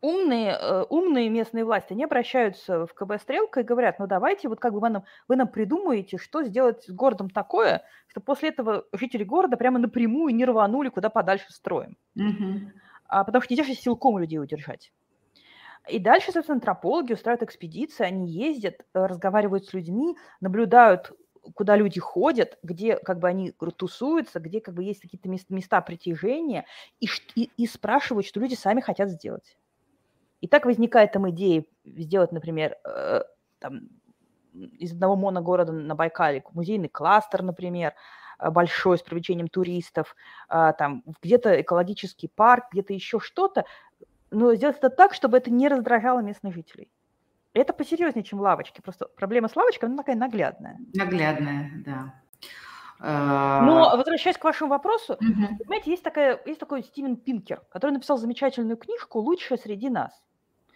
[0.00, 4.60] умные, э, умные местные власти, они обращаются в КБ «Стрелка» и говорят, ну давайте вот
[4.60, 8.84] как бы вы нам, вы нам придумаете, что сделать с городом такое, что после этого
[8.92, 11.96] жители города прямо напрямую не рванули куда подальше строим.
[12.14, 12.72] Угу.
[13.08, 14.92] А, потому что нельзя же силком людей удержать.
[15.88, 21.12] И дальше, соответственно, антропологи устраивают экспедиции, они ездят, э, разговаривают с людьми, наблюдают,
[21.54, 26.66] куда люди ходят, где как бы они тусуются, где как бы есть какие-то места притяжения,
[27.00, 29.56] и, и, и спрашивают, что люди сами хотят сделать.
[30.40, 33.22] И так возникает там идея сделать, например, э,
[33.58, 33.88] там,
[34.52, 37.94] из одного моногорода на Байкале музейный кластер, например,
[38.38, 40.14] э, большой с привлечением туристов,
[40.48, 43.64] э, там где-то экологический парк, где-то еще что-то,
[44.32, 46.90] но сделать это так, чтобы это не раздражало местных жителей.
[47.54, 48.80] Это посерьезнее, чем лавочки.
[48.80, 50.78] Просто проблема с лавочкой, она такая наглядная.
[50.94, 52.14] Наглядная, да.
[52.98, 55.56] Но а, возвращаясь к вашему вопросу, угу.
[55.58, 60.22] понимаете, есть, такая, есть такой Стивен Пинкер, который написал замечательную книжку «Лучшая среди нас».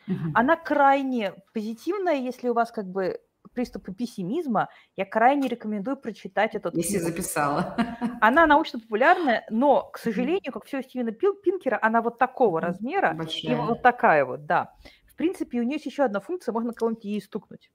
[0.08, 0.32] Угу.
[0.34, 3.20] Она крайне позитивная, если у вас как бы
[3.56, 7.06] приступы пессимизма, я крайне рекомендую прочитать этот Если книгу.
[7.06, 7.74] записала.
[8.20, 13.52] Она научно-популярная, но, к сожалению, как все Стивена Пинкера, она вот такого размера, Большая.
[13.52, 14.74] и вот такая вот, да.
[15.06, 17.70] В принципе, у нее есть еще одна функция, можно кого-нибудь ей стукнуть.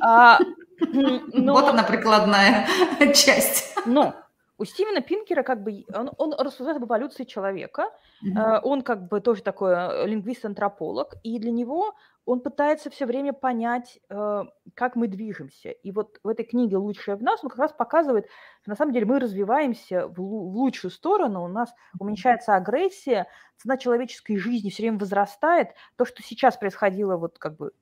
[0.00, 0.38] А,
[0.80, 1.52] но...
[1.52, 2.66] Вот она прикладная
[3.14, 3.76] часть.
[3.84, 4.14] Но
[4.56, 7.90] у Стивена Пинкера как бы он, он рассуждает об эволюции человека,
[8.24, 8.60] mm-hmm.
[8.62, 11.94] он как бы тоже такой э, лингвист-антрополог, и для него
[12.24, 15.70] он пытается все время понять, э, как мы движемся.
[15.70, 18.26] И вот в этой книге «Лучшее в нас» он как раз показывает,
[18.60, 24.36] что на самом деле мы развиваемся в, лучшую сторону, у нас уменьшается агрессия, цена человеческой
[24.36, 25.70] жизни все время возрастает.
[25.96, 27.72] То, что сейчас происходило вот как бы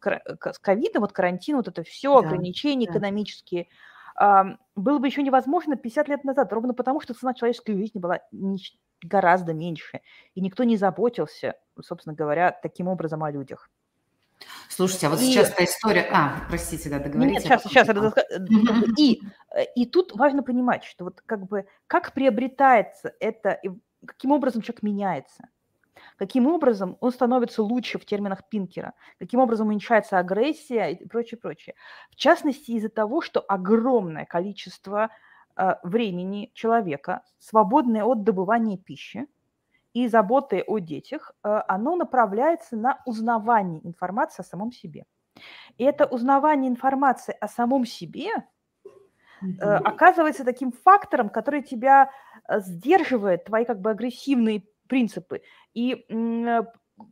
[0.00, 2.92] с ковидом, вот карантин, вот это все, да, ограничения да.
[2.92, 3.68] экономические,
[4.18, 8.20] было бы еще невозможно 50 лет назад, ровно потому, что цена человеческой жизни была
[9.06, 10.00] гораздо меньше,
[10.34, 13.70] и никто не заботился, собственно говоря, таким образом о людях.
[14.68, 15.24] Слушайте, а вот и...
[15.24, 16.08] сейчас та история...
[16.12, 17.34] А, простите, да, договорите.
[17.34, 17.88] Нет, сейчас, сейчас.
[18.98, 19.22] И,
[19.74, 23.60] и тут важно понимать, что вот как бы как приобретается это,
[24.04, 25.48] каким образом человек меняется.
[26.18, 28.92] Каким образом он становится лучше в терминах Пинкера?
[29.18, 31.74] Каким образом уменьшается агрессия и прочее, прочее.
[32.10, 35.08] В частности, из-за того, что огромное количество э,
[35.82, 39.26] времени человека, свободное от добывания пищи
[39.94, 45.06] и заботы о детях, э, оно направляется на узнавание информации о самом себе.
[45.78, 48.28] И это узнавание информации о самом себе
[49.40, 52.10] э, оказывается таким фактором, который тебя
[52.48, 55.42] сдерживает, твои как бы агрессивные принципы
[55.74, 56.62] и э,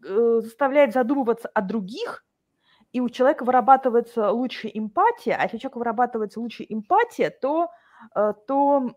[0.04, 2.24] э, заставляет задумываться о других,
[2.92, 7.68] и у человека вырабатывается лучше эмпатия, а если у человека вырабатывается лучше эмпатия, то, э,
[8.12, 8.90] то,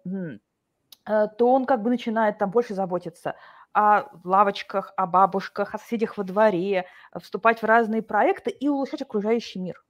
[1.06, 3.36] то он как бы начинает там больше заботиться
[3.74, 6.86] о лавочках, о бабушках, о соседях во дворе,
[7.22, 9.84] вступать в разные проекты и улучшать окружающий мир.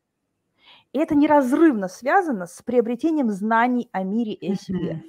[0.93, 5.03] И это неразрывно связано с приобретением знаний о мире и о себе.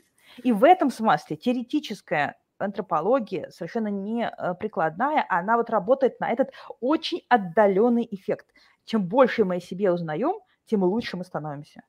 [0.44, 6.50] И в этом смысле теоретическая антропология совершенно не э, прикладная, она вот работает на этот
[6.80, 8.46] очень отдаленный эффект.
[8.84, 10.34] Чем больше мы о себе узнаем,
[10.66, 11.82] тем лучше мы становимся.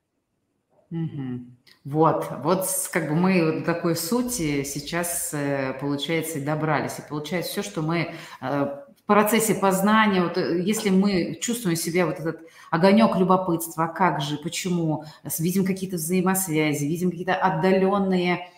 [0.90, 1.40] Угу.
[1.84, 6.98] Вот, вот как бы мы до такой сути сейчас, э, получается, и добрались.
[6.98, 8.64] И получается все, что мы э,
[8.98, 14.36] в процессе познания, вот если мы чувствуем себя вот этот огонек любопытства, а как же,
[14.36, 15.04] почему,
[15.38, 18.48] видим какие-то взаимосвязи, видим какие-то отдаленные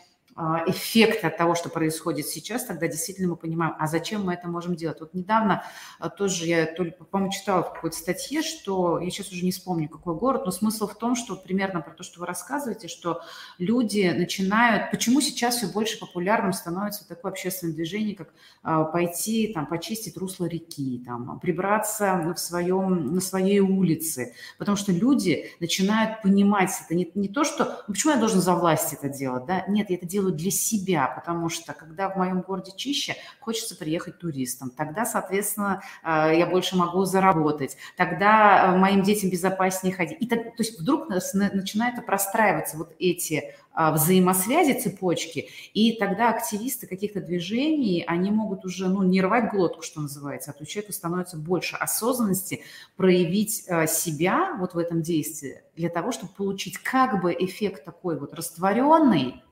[0.66, 4.76] эффект от того, что происходит сейчас, тогда действительно мы понимаем, а зачем мы это можем
[4.76, 5.00] делать.
[5.00, 5.64] Вот недавно
[5.98, 9.88] а, тоже я, только, по-моему, читала в какой-то статье, что, я сейчас уже не вспомню,
[9.88, 13.20] какой город, но смысл в том, что примерно про то, что вы рассказываете, что
[13.58, 19.66] люди начинают, почему сейчас все больше популярным становится такое общественное движение, как а, пойти, там,
[19.66, 26.70] почистить русло реки, там, прибраться в своем, на своей улице, потому что люди начинают понимать
[26.84, 26.94] это.
[26.94, 29.96] Не, не то, что, ну, почему я должен за власть это делать, да, нет, я
[29.96, 34.70] это делаю делаю для себя, потому что когда в моем городе чище, хочется приехать туристам.
[34.70, 37.76] Тогда, соответственно, э, я больше могу заработать.
[37.96, 40.18] Тогда э, моим детям безопаснее ходить.
[40.20, 46.86] И так, то есть вдруг начинают простраиваться вот эти а, взаимосвязи, цепочки, и тогда активисты
[46.86, 51.38] каких-то движений, они могут уже, ну, не рвать глотку, что называется, а то человеку становится
[51.38, 52.60] больше осознанности
[52.96, 58.18] проявить а, себя вот в этом действии для того, чтобы получить как бы эффект такой
[58.18, 59.42] вот растворенный,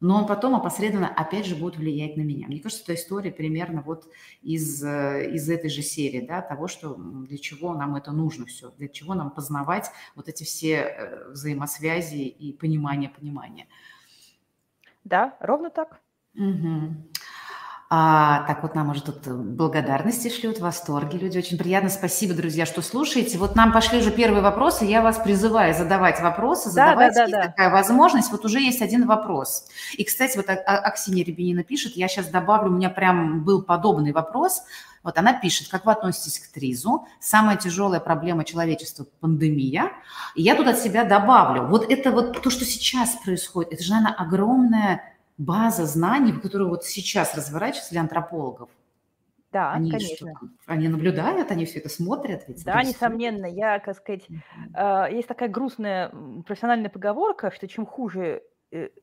[0.00, 2.46] но он потом опосредованно опять же будет влиять на меня.
[2.46, 4.08] Мне кажется, эта история примерно вот
[4.42, 8.70] из, э, из этой же серии, да, того, что для чего нам это нужно все,
[8.78, 13.66] для чего нам познавать вот эти все э, взаимосвязи и понимание понимания.
[15.04, 16.00] Да, ровно так.
[16.34, 16.94] Угу.
[17.90, 21.38] А, так вот нам уже тут э, благодарности шлют, восторги люди.
[21.38, 21.88] Очень приятно.
[21.88, 23.38] Спасибо, друзья, что слушаете.
[23.38, 24.84] Вот нам пошли уже первые вопросы.
[24.84, 27.14] Я вас призываю задавать вопросы, задавать.
[27.14, 28.30] Да, да, да, такая возможность.
[28.30, 29.68] Вот уже есть один вопрос.
[29.94, 34.64] И, кстати, вот Аксинья Рябинина пишет, я сейчас добавлю, у меня прям был подобный вопрос.
[35.02, 37.06] Вот она пишет, как вы относитесь к ТРИЗу?
[37.20, 39.92] Самая тяжелая проблема человечества– пандемия.
[40.34, 41.66] И я тут от себя добавлю.
[41.66, 46.84] Вот это вот то, что сейчас происходит, это же, наверное, огромная база знаний, которую вот
[46.84, 48.68] сейчас разворачивается для антропологов.
[49.50, 50.34] Да, они конечно.
[50.36, 52.44] Что, они наблюдают, они все это смотрят.
[52.48, 53.46] Ведь да, несомненно.
[53.46, 55.14] Я, как сказать, mm-hmm.
[55.14, 56.12] есть такая грустная
[56.46, 58.47] профессиональная поговорка, что чем хуже Э,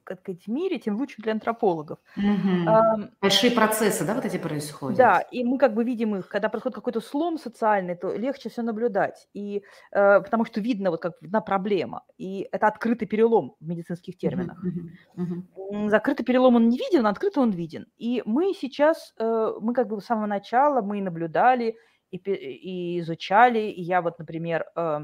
[0.04, 2.00] как сказать, в мире, тем лучше для антропологов.
[2.18, 2.70] Угу.
[2.70, 4.98] А, Большие процессы, да, вот эти происходят?
[4.98, 8.62] Да, и мы как бы видим их, когда происходит какой-то слом социальный, то легче все
[8.62, 13.68] наблюдать, и, э, потому что видно вот как одна проблема, и это открытый перелом в
[13.68, 14.64] медицинских терминах.
[14.64, 15.24] Угу.
[15.24, 15.90] Угу.
[15.90, 17.88] Закрытый перелом он не виден, а открытый он виден.
[17.98, 21.76] И мы сейчас, э, мы как бы с самого начала, мы наблюдали
[22.12, 25.00] и, и изучали, и я вот, например, э,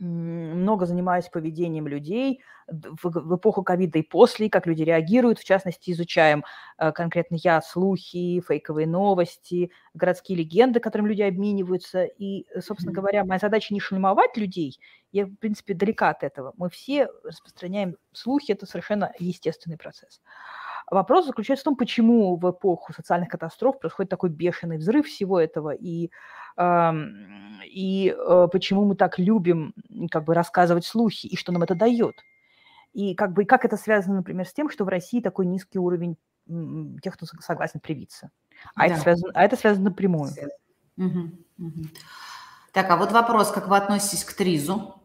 [0.00, 5.38] много занимаюсь поведением людей в, в эпоху ковида и после, как люди реагируют.
[5.38, 6.44] В частности, изучаем
[6.78, 12.04] э, конкретно я слухи, фейковые новости, городские легенды, которыми люди обмениваются.
[12.04, 12.94] И, собственно mm-hmm.
[12.94, 14.78] говоря, моя задача не шельмовать людей.
[15.12, 16.52] Я, в принципе, далека от этого.
[16.56, 20.20] Мы все распространяем слухи, это совершенно естественный процесс.
[20.90, 25.70] Вопрос заключается в том, почему в эпоху социальных катастроф происходит такой бешеный взрыв всего этого,
[25.70, 26.10] и,
[26.56, 26.92] э,
[27.64, 29.74] и э, почему мы так любим
[30.10, 32.22] как бы рассказывать слухи, и что нам это дает.
[32.92, 36.16] И как бы как это связано, например, с тем, что в России такой низкий уровень
[37.02, 38.30] тех, кто согласен привиться.
[38.74, 38.94] А, да.
[38.94, 40.30] это, связано, а это связано напрямую.
[40.96, 41.82] Угу, угу.
[42.72, 45.00] Так, а вот вопрос, как вы относитесь к ТРИЗу?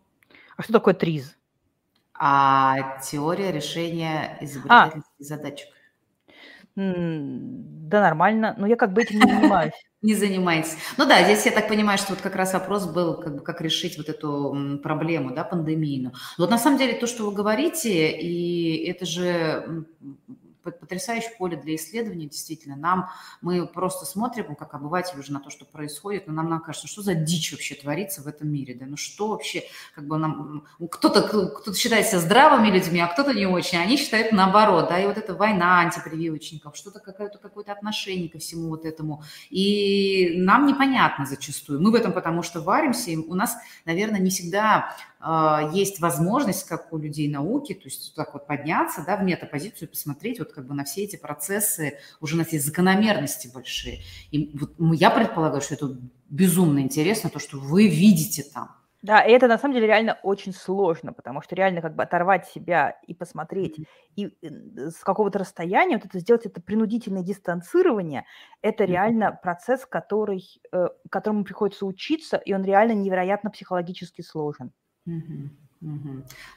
[0.58, 1.39] А что такое ТРИЗ?
[2.22, 5.24] А теория решения изобретательских а.
[5.24, 5.68] задачек.
[6.76, 8.56] Да, нормально.
[8.58, 9.74] Но я как бы этим не занимаюсь.
[10.02, 10.78] Не занимаетесь.
[10.98, 13.60] Ну да, здесь я так понимаю, что вот как раз вопрос был, как, бы, как
[13.60, 16.14] решить вот эту проблему, да, пандемийную.
[16.38, 19.86] Но вот на самом деле то, что вы говорите, и это же
[20.64, 22.76] потрясающее поле для исследования, действительно.
[22.76, 23.10] Нам,
[23.42, 27.02] мы просто смотрим, как обыватели уже на то, что происходит, но нам, нам кажется, что
[27.02, 29.64] за дичь вообще творится в этом мире, да, ну что вообще,
[29.96, 34.32] как бы нам, кто-то кто считает себя здравыми людьми, а кто-то не очень, они считают
[34.32, 39.24] наоборот, да, и вот эта война антипрививочников, что-то какое-то какое-то отношение ко всему вот этому,
[39.50, 44.30] и нам непонятно зачастую, мы в этом потому что варимся, и у нас, наверное, не
[44.30, 44.96] всегда а,
[45.74, 50.40] есть возможность, как у людей науки, то есть так вот подняться, да, в метапозицию, посмотреть
[50.40, 54.00] вот как бы на все эти процессы, уже на все закономерности большие.
[54.32, 55.98] И вот я предполагаю, что это
[56.30, 58.80] безумно интересно, то, что вы видите там.
[59.02, 62.48] Да, и это на самом деле реально очень сложно, потому что реально как бы оторвать
[62.48, 63.78] себя и посмотреть,
[64.18, 68.26] и э, с какого-то расстояния вот это сделать это принудительное дистанцирование,
[68.62, 74.74] это реально процесс, который, э, которому приходится учиться, и он реально невероятно психологически сложен.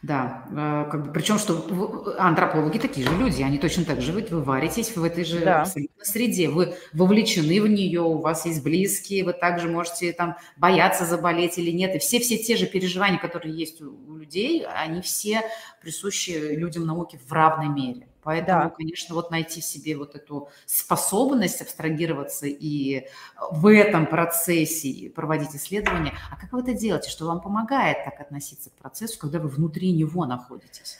[0.02, 4.26] Да, э, как бы, причем, что антропологи такие же люди, они точно так же, вы,
[4.28, 5.64] вы варитесь в этой же Да.
[6.02, 11.56] среде, вы вовлечены в нее, у вас есть близкие, вы также можете там бояться заболеть
[11.56, 15.42] или нет, и все-все те же переживания, которые есть у, у людей, они все
[15.80, 18.08] присущи людям науки в равной мере.
[18.22, 18.70] Поэтому, да.
[18.70, 23.08] конечно, вот найти в себе вот эту способность абстрагироваться и
[23.50, 26.12] в этом процессе проводить исследования.
[26.30, 27.10] А как вы это делаете?
[27.10, 30.98] Что вам помогает так относиться к процессу, когда вы внутри него находитесь?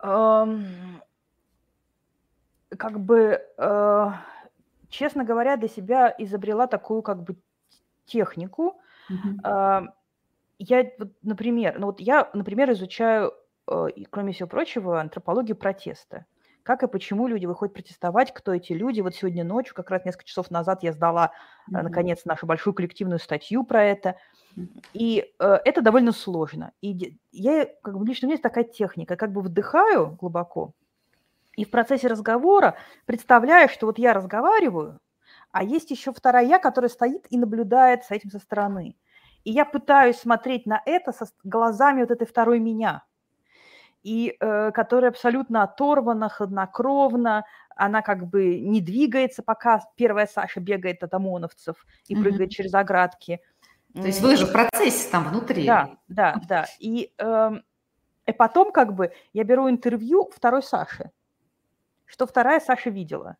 [0.00, 0.64] Um,
[2.76, 4.12] как бы, uh,
[4.88, 7.36] честно говоря, для себя изобрела такую как бы
[8.06, 8.80] технику.
[9.10, 9.42] Uh-huh.
[9.42, 9.88] Uh,
[10.60, 10.90] я,
[11.22, 13.32] например, ну вот я, например, изучаю
[13.70, 16.26] Э, кроме всего прочего, антропологию протеста.
[16.62, 19.00] Как и почему люди выходят протестовать, кто эти люди.
[19.00, 21.32] Вот сегодня ночью, как раз несколько часов назад, я сдала,
[21.70, 21.82] mm-hmm.
[21.82, 24.16] наконец, нашу большую коллективную статью про это.
[24.92, 26.72] И э, это довольно сложно.
[26.80, 30.72] И я, как бы лично у меня есть такая техника, как бы вдыхаю глубоко,
[31.56, 35.00] И в процессе разговора представляешь, что вот я разговариваю,
[35.52, 38.96] а есть еще вторая я, которая стоит и наблюдает с этим со стороны.
[39.44, 43.04] И я пытаюсь смотреть на это со глазами вот этой второй меня,
[44.02, 47.44] и э, которая абсолютно оторвана, хладнокровна,
[47.76, 52.22] она как бы не двигается, пока первая Саша бегает от ОМОНовцев и mm-hmm.
[52.22, 53.40] прыгает через оградки.
[53.94, 55.66] То есть вы же в процессе там внутри.
[55.66, 56.66] Да, да, да.
[56.78, 57.50] И, э,
[58.26, 61.10] и потом как бы я беру интервью второй Саши,
[62.04, 63.36] что вторая Саша видела.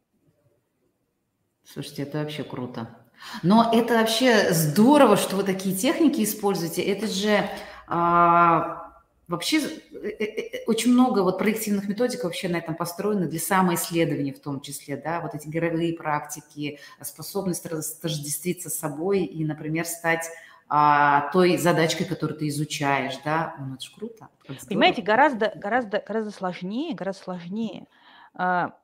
[1.65, 2.89] Слушайте, это вообще круто.
[3.43, 6.83] Но это вообще здорово, что вы такие техники используете.
[6.83, 7.49] Это же
[7.87, 8.88] а,
[9.29, 14.33] вообще э, э, э, очень много вот проективных методик вообще на этом построено для самоисследования
[14.33, 20.29] в том числе, да, вот эти игровые практики, способность растождествиться с собой и, например, стать
[20.71, 24.29] а, той задачкой, которую ты изучаешь, да, ну это же круто.
[24.69, 27.87] Понимаете, гораздо, гораздо, гораздо сложнее, гораздо сложнее
[28.35, 28.75] а,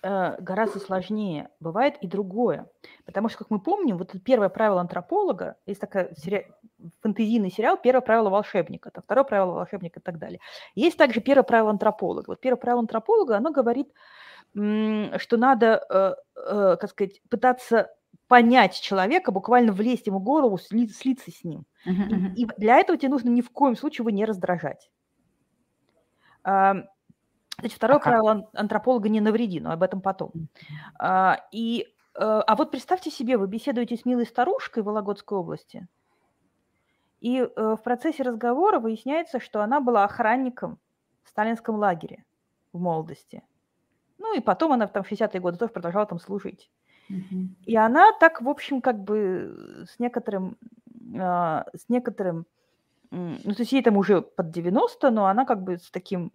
[0.00, 1.50] Э, гораздо сложнее.
[1.58, 2.66] Бывает и другое.
[3.04, 5.82] Потому что, как мы помним, вот первое правило антрополога, есть
[6.16, 6.52] сери...
[7.02, 10.40] фэнтезийный сериал «Первое правило волшебника», это второе правило волшебника и так далее.
[10.74, 12.24] Есть также первое правило антрополога.
[12.28, 13.88] Вот первое правило антрополога, оно говорит,
[14.52, 17.90] что надо, э, э, как сказать, пытаться
[18.28, 21.64] понять человека, буквально влезть ему в голову, слиться с ним.
[21.86, 24.90] Uh-huh, И для этого тебе нужно ни в коем случае его не раздражать.
[27.60, 28.10] Значит, второе ага.
[28.10, 30.32] правило антрополога не навреди, но об этом потом.
[30.98, 35.88] А, и, э, а вот представьте себе, вы беседуете с милой старушкой в Вологодской области,
[37.20, 40.78] и э, в процессе разговора выясняется, что она была охранником
[41.24, 42.24] в сталинском лагере
[42.72, 43.42] в молодости.
[44.18, 46.70] Ну и потом она там в 60-е годы тоже продолжала там служить.
[47.64, 50.58] И она так, в общем, как бы с некоторым,
[51.14, 52.46] э, с некоторым,
[53.10, 56.30] ну то есть ей там уже под 90, но она как бы с таким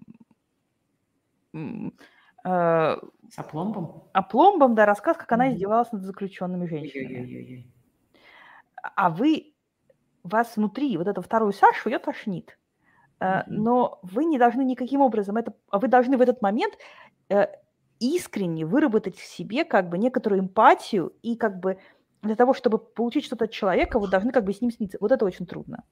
[2.44, 2.98] Э,
[3.30, 4.04] С опломбом?
[4.14, 7.72] Опломбом, да, рассказ, как она издевалась над заключенными женщинами.
[8.96, 9.53] А вы,
[10.24, 12.58] вас внутри, вот эту вторую Сашу, ее тошнит.
[13.20, 13.44] Mm-hmm.
[13.48, 15.54] Но вы не должны никаким образом это...
[15.70, 16.74] А вы должны в этот момент
[17.30, 17.48] э,
[18.00, 21.78] искренне выработать в себе как бы некоторую эмпатию и как бы
[22.22, 24.98] для того, чтобы получить что-то от человека, вы должны как бы с ним сниться.
[25.02, 25.84] Вот это очень трудно.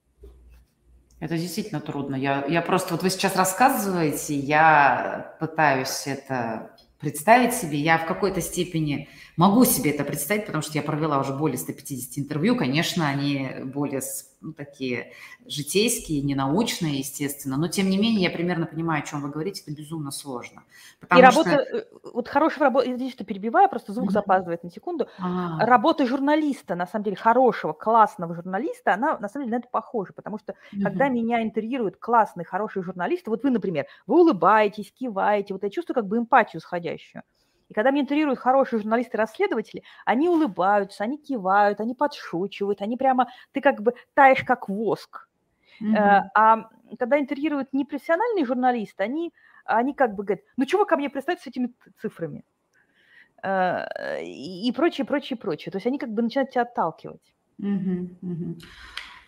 [1.19, 2.15] Это действительно трудно.
[2.15, 7.77] Я, я просто, вот вы сейчас рассказываете, я пытаюсь это представить себе.
[7.77, 9.07] Я в какой-то степени
[9.41, 12.55] могу себе это представить, потому что я провела уже более 150 интервью.
[12.55, 14.01] Конечно, они более
[14.39, 15.13] ну, такие
[15.47, 19.75] житейские, ненаучные, естественно, но тем не менее я примерно понимаю, о чем вы говорите, это
[19.75, 20.61] безумно сложно.
[21.01, 21.77] И работа, что...
[21.77, 24.13] Э, вот хорошая работа, извините, что перебиваю, просто звук mm-hmm.
[24.13, 25.07] запаздывает на секунду.
[25.17, 25.65] А-а-а.
[25.65, 30.13] Работа журналиста, на самом деле, хорошего, классного журналиста, она на самом деле на это похожа,
[30.13, 30.83] потому что mm-hmm.
[30.83, 35.95] когда меня интервьюируют классный, хороший журналист, вот вы, например, вы улыбаетесь, киваете, вот я чувствую
[35.95, 37.23] как бы эмпатию сходящую.
[37.71, 43.61] И когда меня интервьюируют хорошие журналисты-расследователи, они улыбаются, они кивают, они подшучивают, они прямо, ты
[43.61, 45.29] как бы таешь как воск.
[45.81, 46.21] Mm-hmm.
[46.35, 46.69] А
[46.99, 51.47] когда интервьюируют непрофессиональные журналисты, они, они как бы говорят, ну чего ко мне пристать с
[51.47, 52.43] этими цифрами?
[53.41, 55.71] Э, и прочее, прочее, прочее.
[55.71, 57.33] То есть они как бы начинают тебя отталкивать.
[57.61, 58.19] Mm-hmm.
[58.21, 58.63] Mm-hmm.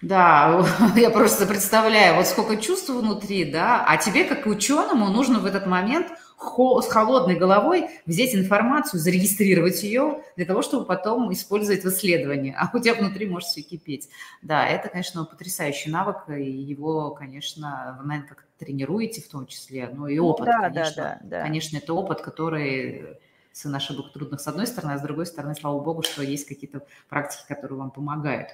[0.03, 0.65] Да,
[0.97, 5.65] я просто представляю, вот сколько чувств внутри, да, а тебе, как ученому, нужно в этот
[5.65, 12.53] момент с холодной головой взять информацию, зарегистрировать ее для того, чтобы потом использовать в исследовании.
[12.57, 14.09] А у тебя внутри может все кипеть.
[14.41, 19.89] Да, это, конечно, потрясающий навык, и его, конечно, вы, наверное, как тренируете в том числе,
[19.93, 21.03] но и опыт, да, конечно.
[21.03, 21.43] Да, да, да.
[21.43, 23.17] Конечно, это опыт, который
[23.53, 26.81] сын ошибок трудных с одной стороны, а с другой стороны, слава богу, что есть какие-то
[27.07, 28.49] практики, которые вам помогают.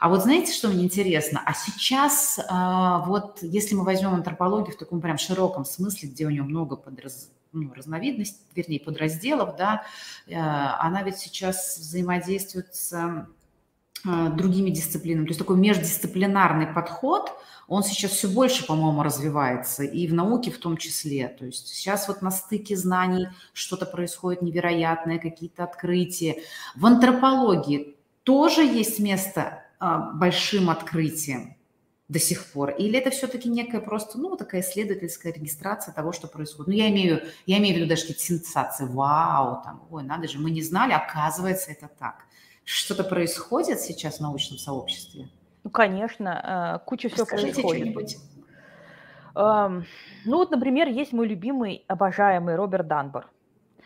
[0.00, 1.42] А вот знаете, что мне интересно?
[1.44, 6.30] А сейчас, а, вот если мы возьмем антропологию в таком прям широком смысле, где у
[6.30, 7.30] нее много подраз...
[7.52, 9.84] ну, разновидностей, вернее, подразделов, да,
[10.26, 15.26] э, она ведь сейчас взаимодействует с а, другими дисциплинами.
[15.26, 17.32] То есть такой междисциплинарный подход,
[17.68, 21.28] он сейчас все больше, по-моему, развивается, и в науке в том числе.
[21.28, 26.42] То есть сейчас вот на стыке знаний что-то происходит невероятное, какие-то открытия.
[26.74, 31.56] В антропологии тоже есть место большим открытием
[32.08, 32.70] до сих пор?
[32.70, 36.68] Или это все-таки некая просто, ну, такая исследовательская регистрация того, что происходит?
[36.68, 38.84] Ну, я имею, я имею в виду даже какие-то сенсации.
[38.86, 42.24] Вау, там, ой, надо же, мы не знали, оказывается, это так.
[42.64, 45.28] Что-то происходит сейчас в научном сообществе?
[45.64, 48.18] Ну, конечно, э, куча всего Расскажите происходит.
[49.34, 53.30] Ну, вот, например, есть мой любимый, обожаемый Роберт Данбор.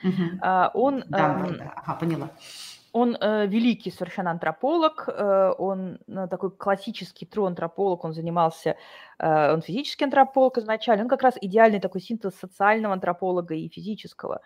[0.02, 0.40] Угу.
[0.74, 1.04] Он...
[1.08, 2.30] Данбор, да, ага, поняла
[2.96, 8.76] Он э, великий совершенно антрополог, э, он э, такой классический true антрополог, он занимался,
[9.18, 14.42] э, он физический антрополог изначально, он как раз идеальный такой синтез социального антрополога и физического.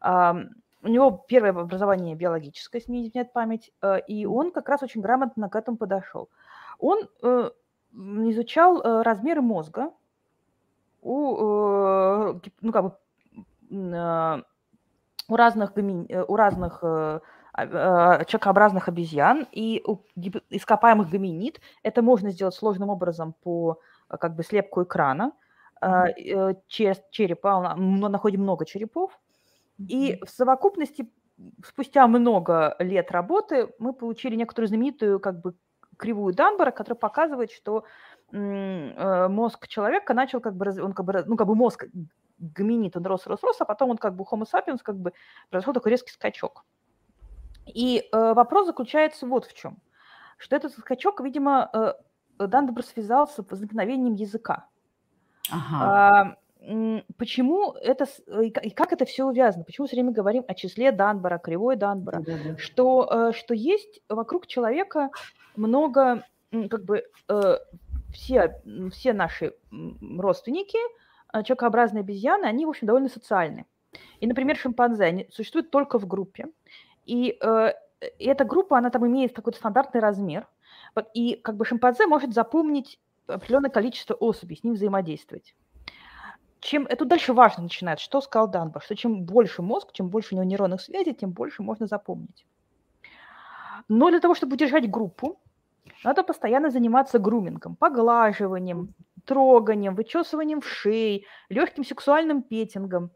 [0.00, 0.32] Э,
[0.82, 5.00] у него первое образование биологическое, если не изменяет память, э, и он как раз очень
[5.00, 6.28] грамотно к этому подошел.
[6.78, 7.50] Он э,
[7.92, 9.90] изучал э, размеры мозга
[11.02, 12.92] у, э, ну, как бы,
[13.70, 14.42] э,
[15.28, 17.20] у разных, э, у разных э,
[17.66, 19.82] человекообразных обезьян и
[20.50, 21.60] ископаемых гоминид.
[21.82, 25.32] Это можно сделать сложным образом по как бы слепку экрана.
[25.82, 26.56] Mm-hmm.
[26.68, 29.18] Черепа, мы находим много черепов.
[29.80, 29.86] Mm-hmm.
[29.86, 31.10] И в совокупности,
[31.64, 35.54] спустя много лет работы, мы получили некоторую знаменитую как бы
[35.96, 37.84] кривую Данбора, которая показывает, что
[38.30, 41.86] мозг человека начал как бы, он как бы, ну как бы мозг
[42.38, 45.12] гоминид, он рос, рос, рос, а потом он как бы Homo sapiens как бы
[45.50, 46.64] произошел такой резкий скачок.
[47.74, 49.78] И э, вопрос заключается вот в чем,
[50.36, 51.94] что этот скачок, видимо, э,
[52.46, 54.66] Дандебр связал с возникновением языка.
[55.50, 55.76] Ага.
[55.80, 56.36] А,
[57.16, 59.64] почему это и как это все увязано?
[59.64, 62.20] Почему все время говорим о числе Данбора, кривой Данбора?
[62.20, 62.58] Да, да, да.
[62.58, 65.10] Что, э, что есть вокруг человека
[65.56, 67.58] много, как бы, э,
[68.12, 68.60] все,
[68.92, 69.54] все наши
[70.18, 70.78] родственники,
[71.32, 73.66] э, человекообразные обезьяны, они, в общем, довольно социальны.
[74.20, 76.46] И, например, шимпанзе, они существуют только в группе.
[77.08, 77.72] И э,
[78.18, 80.46] эта группа, она там имеет какой-то стандартный размер,
[81.14, 85.54] и как бы шимпанзе может запомнить определенное количество особей, с ним взаимодействовать.
[86.60, 90.36] Чем это дальше важно начинает, что сказал Данбар, что чем больше мозг, чем больше у
[90.36, 92.46] него нейронных связей, тем больше можно запомнить.
[93.88, 95.40] Но для того, чтобы удержать группу,
[96.04, 98.94] надо постоянно заниматься грумингом, поглаживанием,
[99.24, 103.10] троганием, вычесыванием в шеи, легким сексуальным петингом.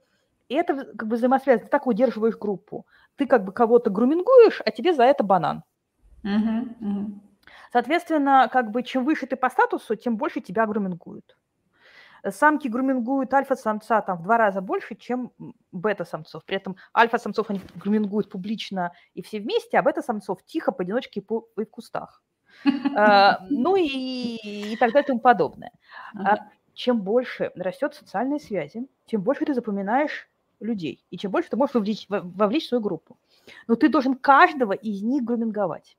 [0.49, 1.65] И это как бы взаимосвязано.
[1.65, 2.87] Ты так удерживаешь группу
[3.23, 5.63] ты как бы кого-то грумингуешь, а тебе за это банан.
[6.25, 7.07] Uh-huh, uh-huh.
[7.73, 11.37] Соответственно, как бы чем выше ты по статусу, тем больше тебя грумингуют.
[12.29, 15.33] Самки грумингуют альфа-самца там в два раза больше, чем
[15.71, 16.45] бета-самцов.
[16.45, 21.49] При этом альфа-самцов они грумингуют публично и все вместе, а бета-самцов тихо, поодиночке и, по,
[21.57, 22.23] и в кустах.
[22.97, 25.73] А, ну и, и так далее и тому подобное.
[26.15, 26.39] А
[26.75, 30.29] чем больше растет социальные связи, тем больше ты запоминаешь
[30.63, 31.05] людей.
[31.11, 33.19] И чем больше ты можешь вовлечь, вовлечь в свою группу.
[33.67, 35.97] Но ты должен каждого из них груминговать.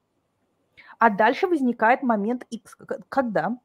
[0.98, 2.78] А дальше возникает момент X,
[3.10, 3.58] когда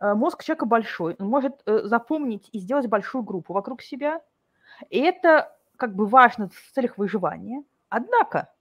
[0.00, 4.20] э, мозг человека большой, он может э, запомнить и сделать большую группу вокруг себя.
[4.90, 7.64] И это как бы важно в целях выживания.
[7.88, 8.52] Однако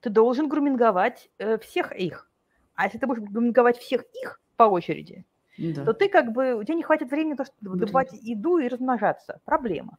[0.00, 2.30] ты должен груминговать э, всех их.
[2.74, 5.24] А если ты будешь груминговать всех их по очереди,
[5.58, 5.84] да.
[5.84, 9.40] то ты как бы, у тебя не хватит времени, то, чтобы добывать еду и размножаться.
[9.44, 9.98] Проблема.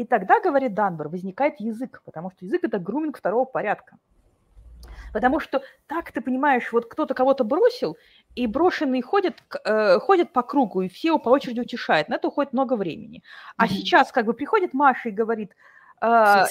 [0.00, 3.98] И тогда, говорит Данбор, возникает язык, потому что язык– это груминг второго порядка.
[5.12, 7.98] Потому что так ты понимаешь, вот кто-то кого-то бросил,
[8.34, 12.08] и брошенный ходит, э, ходит по кругу, и все его по очереди утешают.
[12.08, 13.22] На это уходит много времени.
[13.58, 13.68] А mm-hmm.
[13.68, 15.52] сейчас как бы приходит Маша и говорит,
[16.00, 16.44] э.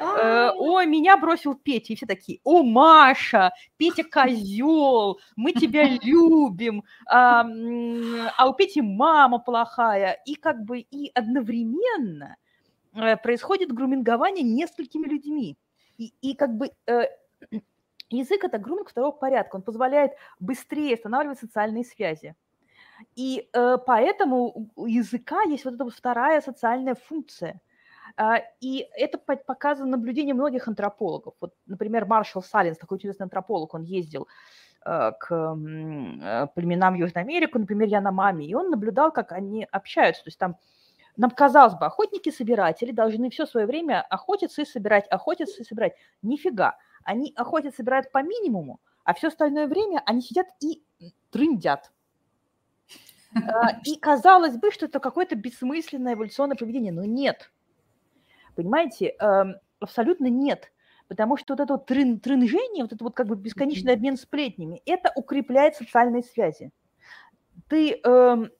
[0.00, 1.94] Э, Ой, меня бросил Петя.
[1.94, 7.46] И все такие, о, Маша, Петя козел, мы тебя любим, а,
[8.36, 10.20] а у Пети мама плохая.
[10.26, 12.36] И как бы и одновременно–
[13.22, 15.58] происходит грумингование несколькими людьми.
[15.98, 17.02] И, и как бы э,
[18.10, 19.56] язык– это груминг второго порядка.
[19.56, 22.34] Он позволяет быстрее устанавливать социальные связи.
[23.16, 27.60] И э, поэтому у языка есть вот эта вот вторая социальная функция.
[28.16, 31.34] Э, и это показано наблюдением многих антропологов.
[31.40, 34.28] Вот, например, Маршал Саллинс, такой интересный антрополог, он ездил
[34.84, 39.66] э, к э, племенам Южной Америки, например, я на маме, и он наблюдал, как они
[39.70, 40.24] общаются.
[40.24, 40.56] То есть там
[41.16, 45.94] нам казалось бы, охотники-собиратели должны все свое время охотиться и собирать, охотиться и собирать.
[46.22, 46.76] Нифига.
[47.04, 50.82] Они охотятся, собирают по минимуму, а все остальное время они сидят и
[51.30, 51.92] трындят.
[53.34, 57.50] А, и казалось бы, что это какое-то бессмысленное эволюционное поведение, но нет.
[58.56, 60.72] Понимаете, эм, абсолютно нет.
[61.08, 64.80] Потому что вот это вот трын, трынжение, вот это вот как бы бесконечный обмен сплетнями,
[64.86, 66.70] это укрепляет социальные связи.
[67.68, 68.50] Ты эм,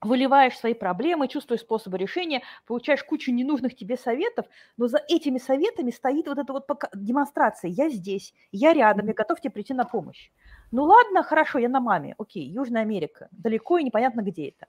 [0.00, 4.46] выливаешь свои проблемы, чувствуешь способы решения, получаешь кучу ненужных тебе советов,
[4.76, 7.70] но за этими советами стоит вот эта вот демонстрация.
[7.70, 10.30] Я здесь, я рядом, я готов тебе прийти на помощь.
[10.70, 12.14] Ну ладно, хорошо, я на маме.
[12.18, 14.66] Окей, Южная Америка, далеко и непонятно, где это.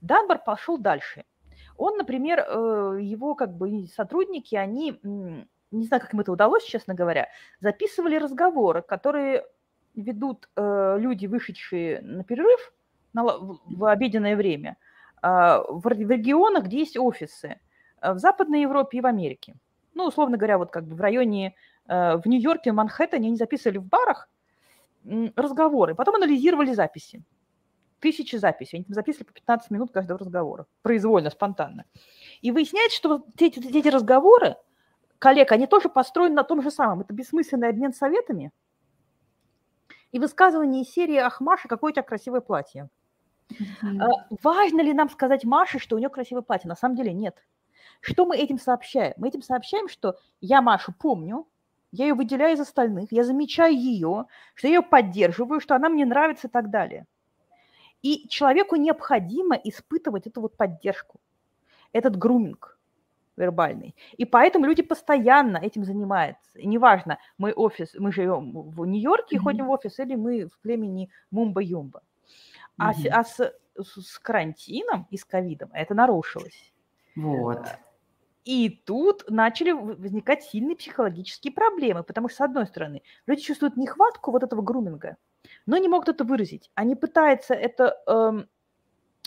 [0.00, 1.24] Данбар пошел дальше.
[1.76, 6.94] Он, например, э, его как бы сотрудники, они, не знаю, как им это удалось, честно
[6.94, 7.28] говоря,
[7.60, 9.44] записывали разговоры, которые
[9.94, 12.72] ведут э, люди, вышедшие на перерыв,
[13.14, 14.76] в обеденное время
[15.20, 17.60] а, в регионах, где есть офисы,
[18.00, 19.54] а, в Западной Европе и в Америке.
[19.94, 21.54] Ну, условно говоря, вот как бы в районе
[21.86, 24.28] э, в Нью-Йорке, в Манхэттене, они записывали в барах
[25.36, 27.22] разговоры, потом анализировали записи.
[28.00, 28.78] Тысячи записей.
[28.78, 30.66] Они записывали по 15 минут каждого разговора.
[30.80, 31.84] Произвольно, спонтанно.
[32.40, 34.56] И выясняется, что эти, эти разговоры
[35.18, 37.02] коллег, они тоже построены на том же самом.
[37.02, 38.50] Это бессмысленный обмен советами
[40.10, 42.88] и высказывание из серии «Ах, Маша, какое у тебя красивое платье».
[43.82, 44.38] Mm-hmm.
[44.42, 46.68] Важно ли нам сказать Маше, что у нее красивое платье?
[46.68, 47.36] На самом деле нет.
[48.00, 49.14] Что мы этим сообщаем?
[49.16, 51.46] Мы этим сообщаем, что я Машу помню,
[51.92, 56.04] я ее выделяю из остальных, я замечаю ее, что я ее поддерживаю, что она мне
[56.04, 57.06] нравится и так далее.
[58.02, 61.20] И человеку необходимо испытывать эту вот поддержку,
[61.92, 62.78] этот груминг
[63.36, 63.94] вербальный.
[64.16, 66.58] И поэтому люди постоянно этим занимаются.
[66.58, 69.42] И неважно, мы офис, мы живем в Нью-Йорке и mm-hmm.
[69.42, 72.02] ходим в офис, или мы в племени Мумба-Юмба.
[72.78, 76.72] А, а с, с карантином и с ковидом это нарушилось.
[77.16, 77.66] Вот.
[78.44, 84.32] И тут начали возникать сильные психологические проблемы, потому что, с одной стороны, люди чувствуют нехватку
[84.32, 85.16] вот этого груминга,
[85.64, 86.70] но не могут это выразить.
[86.74, 88.44] Они пытаются это, э,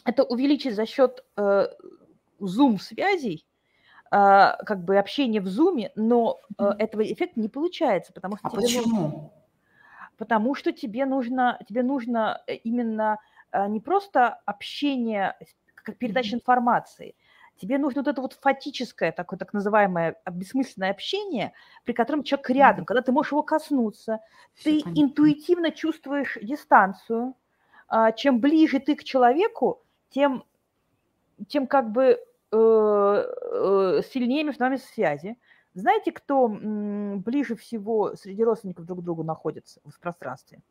[0.04, 1.68] это увеличить за счет э,
[2.40, 3.46] зум-связей,
[4.12, 4.18] э,
[4.66, 9.00] как бы общения в зуме, но э, этого эффекта не получается, потому что а почему?
[9.02, 9.32] Нужно,
[10.18, 13.20] потому что тебе нужно, тебе нужно э, именно
[13.52, 15.36] э, не просто общение,
[15.76, 17.16] как передача информации–
[17.58, 21.54] Тебе нужно вот это вот фатическое, такое так называемое бессмысленное общение,
[21.86, 24.20] при котором человек рядом, когда ты можешь его коснуться,
[24.62, 27.34] ты интуитивно чувствуешь дистанцию.
[27.88, 30.44] А, чем ближе ты к человеку, тем,
[31.48, 32.18] тем как бы э,
[32.52, 35.38] э, сильнее между нами связи.
[35.76, 40.62] Знаете, кто ближе всего среди родственников друг к другу находится в пространстве?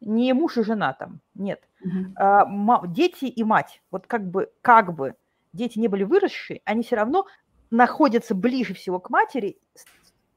[0.00, 1.60] Не муж и жена там, нет.
[1.84, 2.86] Угу.
[2.86, 3.82] Дети и мать.
[3.90, 5.16] Вот как бы, как бы
[5.52, 7.26] дети не были выросшие, они все равно
[7.70, 9.58] находятся ближе всего к матери,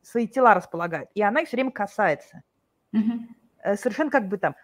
[0.02, 2.42] свои тела располагают, и она их все время касается.
[2.94, 3.76] Угу.
[3.76, 4.56] Совершенно как бы там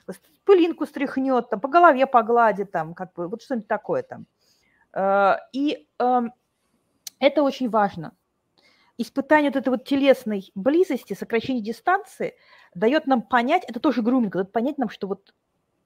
[0.46, 4.26] пылинку стряхнет, там, по голове погладит, там, как бы, вот что-нибудь такое там.
[4.94, 6.34] Э, и эм,
[7.20, 8.16] это очень важно.
[8.98, 12.36] Испытание вот этой вот телесной близости, сокращение дистанции
[12.76, 15.34] дает нам понять, это тоже груминг, дает понять нам, что вот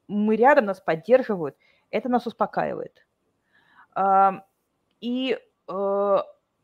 [0.07, 1.55] мы рядом, нас поддерживают,
[1.89, 3.05] это нас успокаивает.
[4.99, 6.17] И э,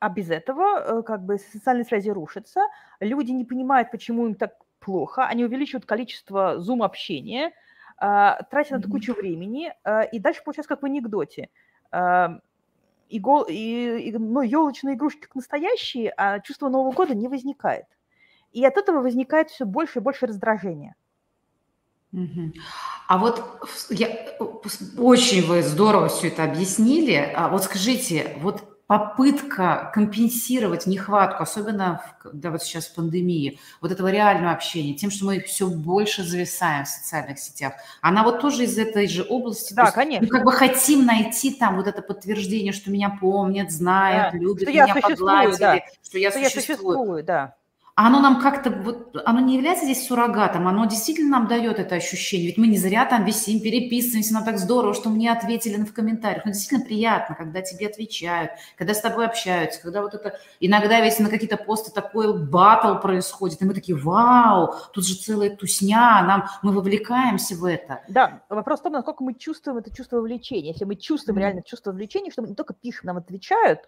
[0.03, 2.59] а без этого э, как бы социальные связи рушатся,
[2.99, 7.51] люди не понимают, почему им так плохо, они увеличивают количество зум-общения, э,
[8.51, 11.49] тратят на это кучу времени, э, и дальше получается как в анекдоте.
[13.13, 17.27] Э, и, гол, и, и, ну, елочные игрушки как настоящие, а чувство Нового года не
[17.27, 17.85] возникает.
[18.51, 20.95] И от этого возникает все больше и больше раздражения.
[23.07, 23.43] А вот
[23.89, 24.07] я,
[24.97, 27.33] очень вы здорово все это объяснили.
[27.35, 34.11] А вот скажите, вот попытка компенсировать нехватку, особенно когда вот сейчас в пандемии, вот этого
[34.11, 38.77] реального общения, тем, что мы все больше зависаем в социальных сетях, она вот тоже из
[38.77, 39.73] этой же области.
[39.73, 40.25] Да, есть, конечно.
[40.25, 44.39] Мы как бы хотим найти там вот это подтверждение, что меня помнят, знают, да.
[44.39, 45.79] любят, что меня я погладили, да.
[46.03, 46.49] что я что существую.
[46.49, 47.55] Я существую да
[47.95, 52.47] оно нам как-то, вот, оно не является здесь суррогатом, оно действительно нам дает это ощущение.
[52.47, 56.43] Ведь мы не зря там висим, переписываемся, нам так здорово, что мне ответили в комментариях.
[56.43, 60.39] Но действительно приятно, когда тебе отвечают, когда с тобой общаются, когда вот это...
[60.59, 65.55] Иногда ведь на какие-то посты такой батл происходит, и мы такие, вау, тут же целая
[65.55, 68.01] тусня, нам, мы вовлекаемся в это.
[68.07, 70.71] Да, вопрос в том, насколько мы чувствуем это чувство вовлечения.
[70.71, 71.41] Если мы чувствуем mm-hmm.
[71.41, 73.81] реально чувство вовлечения, что мы не только пишем, нам отвечают,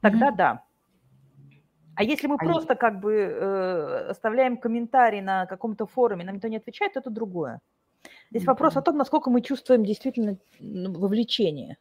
[0.00, 0.36] тогда mm-hmm.
[0.36, 0.62] да.
[1.94, 6.48] А если мы а просто как бы э, оставляем комментарий на каком-то форуме, нам никто
[6.48, 7.60] не отвечает, то это другое.
[8.30, 8.46] Здесь mm-hmm.
[8.46, 11.76] вопрос о том, насколько мы чувствуем действительно вовлечение.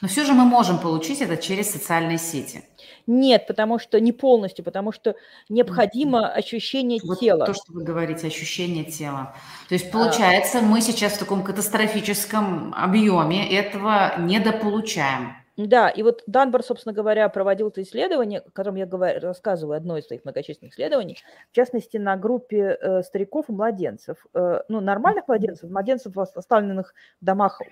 [0.00, 2.64] Но все же мы можем получить это через социальные сети.
[3.06, 5.14] Нет, потому что не полностью, потому что
[5.48, 7.46] необходимо ощущение вот тела.
[7.46, 9.34] То, что вы говорите, ощущение тела.
[9.68, 10.62] То есть получается, а...
[10.62, 15.36] мы сейчас в таком катастрофическом объеме этого недополучаем.
[15.56, 19.96] Да, и вот Данбар, собственно говоря, проводил это исследование, о котором я говорю, рассказываю, одно
[19.96, 21.18] из своих многочисленных исследований,
[21.50, 24.26] в частности, на группе э, стариков и младенцев.
[24.34, 26.92] Э, ну, нормальных младенцев, младенцев, оставленных
[27.22, 27.62] в домах,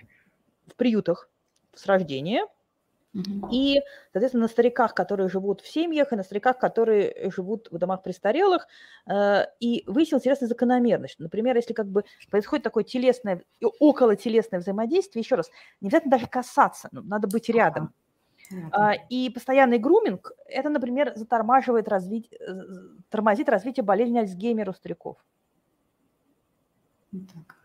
[0.66, 1.28] в приютах
[1.74, 2.46] с рождения–
[3.50, 3.80] и,
[4.12, 8.66] соответственно, на стариках, которые живут в семьях, и на стариках, которые живут в домах престарелых.
[9.06, 11.20] Э, и выяснил интересную закономерность.
[11.20, 13.42] Например, если как бы происходит такое телесное,
[13.78, 15.50] около телесное взаимодействие, еще раз,
[15.80, 17.92] не обязательно даже касаться, ну, надо быть рядом.
[18.72, 22.38] А, и постоянный груминг, это, например, затормаживает развитие,
[23.08, 25.16] тормозит развитие болезни Альцгеймера у стариков.
[27.12, 27.63] Так.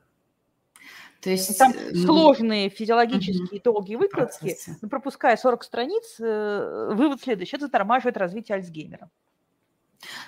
[1.21, 1.57] То есть...
[1.57, 3.73] Там э, сложные физиологические угу.
[3.73, 9.09] долгие выкладки, но пропуская 40 страниц, э, вывод следующий, это затормаживает развитие Альцгеймера.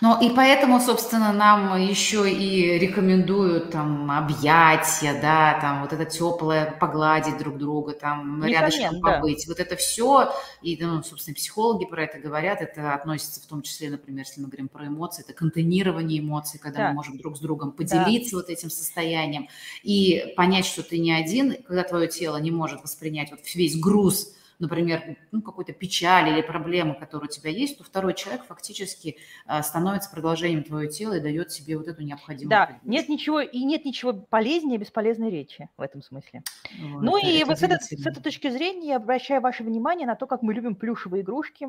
[0.01, 6.76] Ну и поэтому, собственно, нам еще и рекомендуют там объятия, да, там вот это теплое,
[6.80, 9.45] погладить друг друга, там Несомненно, рядышком побыть.
[9.45, 9.51] Да.
[9.51, 13.89] Вот это все, и, ну, собственно, психологи про это говорят, это относится в том числе,
[13.89, 16.88] например, если мы говорим про эмоции, это контейнирование эмоций, когда да.
[16.89, 18.38] мы можем друг с другом поделиться да.
[18.38, 19.47] вот этим состоянием
[19.84, 24.34] и понять, что ты не один, когда твое тело не может воспринять вот весь груз
[24.62, 29.62] например, ну, какой-то печали или проблемы, которые у тебя есть, то второй человек фактически а,
[29.64, 32.89] становится продолжением твоего тела и дает себе вот эту необходимую Да, поддержку.
[32.89, 36.43] нет ничего, и нет ничего полезнее бесполезной речи в этом смысле.
[36.80, 39.64] Вот, ну это, и это вот с, этот, с этой точки зрения я обращаю ваше
[39.64, 41.68] внимание на то, как мы любим плюшевые игрушки,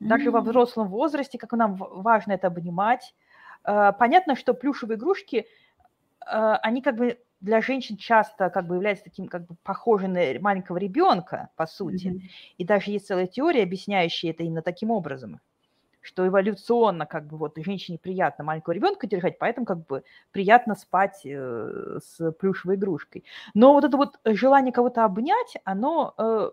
[0.00, 0.30] даже mm-hmm.
[0.30, 3.14] во взрослом возрасте, как нам важно это обнимать.
[3.64, 5.46] А, понятно, что плюшевые игрушки,
[6.20, 10.20] а, они как бы для женщин часто как бы является таким как бы похожим на
[10.40, 12.08] маленького ребенка, по сути.
[12.08, 12.30] Mm-hmm.
[12.58, 15.40] И даже есть целая теория, объясняющая это именно таким образом,
[16.00, 21.20] что эволюционно как бы вот женщине приятно маленького ребенка держать, поэтому как бы приятно спать
[21.24, 23.24] э, с плюшевой игрушкой.
[23.54, 26.50] Но вот это вот желание кого-то обнять, оно э,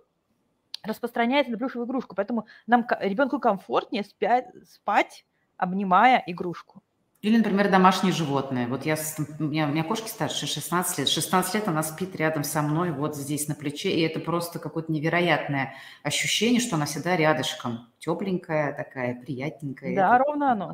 [0.83, 5.25] распространяется на плюшевую игрушку, поэтому нам ребенку комфортнее спять, спать,
[5.57, 6.81] обнимая игрушку.
[7.26, 8.67] Или, например, домашние животные.
[8.67, 8.95] Вот я,
[9.39, 11.09] у, меня, у меня кошки старше 16 лет.
[11.09, 13.89] 16 лет она спит рядом со мной, вот здесь на плече.
[13.89, 15.73] И это просто какое-то невероятное
[16.03, 17.88] ощущение, что она всегда рядышком.
[17.97, 19.95] Тепленькая такая, приятненькая.
[19.95, 20.23] Да, это...
[20.23, 20.73] ровно оно.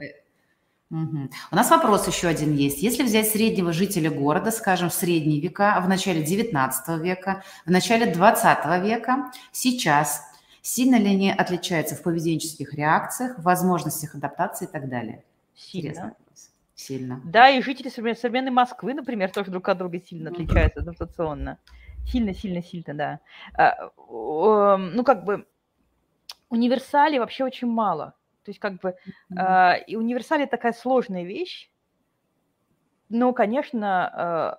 [0.89, 1.29] Угу.
[1.51, 2.79] У нас вопрос еще один есть.
[2.79, 8.07] Если взять среднего жителя города, скажем, в средние века, в начале 19 века, в начале
[8.07, 10.21] 20 века, сейчас,
[10.61, 15.23] сильно ли они отличаются в поведенческих реакциях, возможностях адаптации и так далее?
[15.55, 15.87] Сильно.
[15.87, 16.15] Интересно
[16.81, 17.21] сильно.
[17.23, 21.57] Да, и жители современной Москвы, например, тоже друг от друга сильно отличаются адаптационно.
[22.07, 23.19] Сильно, сильно, сильно, да.
[23.53, 23.89] А,
[24.77, 25.45] ну, как бы
[26.49, 28.15] универсали вообще очень мало.
[28.43, 28.95] То есть, как бы,
[29.37, 31.69] а, и универсали такая сложная вещь,
[33.09, 34.57] но, конечно, а,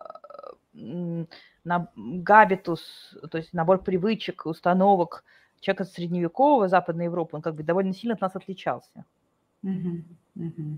[0.72, 5.24] на габитус, то есть набор привычек, установок
[5.60, 9.04] человека средневекового Западной Европы, он как бы довольно сильно от нас отличался.
[9.62, 10.02] Угу,
[10.36, 10.76] угу.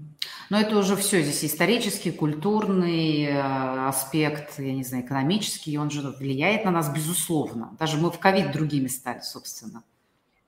[0.51, 6.03] Но это уже все здесь исторический, культурный э, аспект, я не знаю, экономический, он же
[6.03, 7.77] влияет на нас безусловно.
[7.79, 9.83] Даже мы в ковид другими стали, собственно.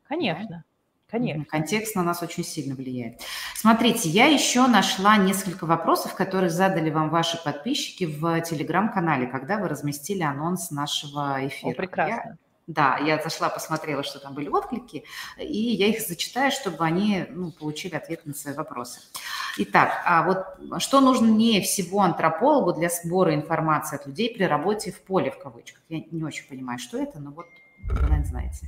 [0.04, 0.64] Конечно.
[1.08, 1.44] Конечно.
[1.44, 3.20] Контекст на нас очень сильно влияет.
[3.54, 9.68] Смотрите, я еще нашла несколько вопросов, которые задали вам ваши подписчики в телеграм-канале, когда вы
[9.68, 11.70] разместили анонс нашего эфира.
[11.70, 12.38] О, прекрасно.
[12.66, 15.04] Да, я зашла, посмотрела, что там были отклики,
[15.38, 19.00] и я их зачитаю, чтобы они ну, получили ответ на свои вопросы.
[19.58, 24.90] Итак, а вот что нужно не всего антропологу для сбора информации от людей при работе
[24.90, 25.80] в поле, в кавычках?
[25.88, 27.46] Я не очень понимаю, что это, но вот
[27.88, 28.66] вы, наверное, знаете.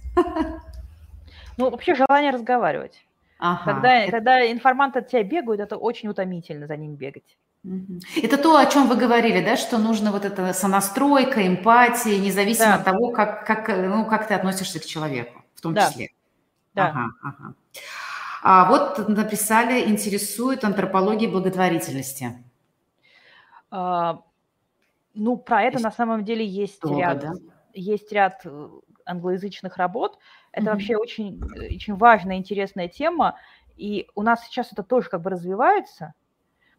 [1.57, 3.05] Ну, вообще желание разговаривать.
[3.41, 4.13] Ага, когда, это...
[4.13, 7.37] когда информанты от тебя бегают, это очень утомительно за ним бегать.
[8.23, 12.75] Это то, о чем вы говорили, да, что нужно вот эта сонастройка, эмпатия, независимо да.
[12.77, 15.89] от того, как, как, ну, как ты относишься к человеку, в том да.
[15.89, 16.11] числе.
[16.75, 16.89] Да.
[16.89, 17.55] Ага, ага.
[18.43, 22.45] А вот написали, интересует антропология благотворительности.
[23.71, 24.23] А,
[25.15, 27.33] ну, про это есть на самом деле есть долго, ряд, да?
[27.75, 28.69] есть ряд э,
[29.05, 30.19] англоязычных работ.
[30.53, 33.37] Это mm вообще очень, э, очень важная, интересная тема.
[33.77, 36.15] И у нас сейчас это тоже как бы развивается.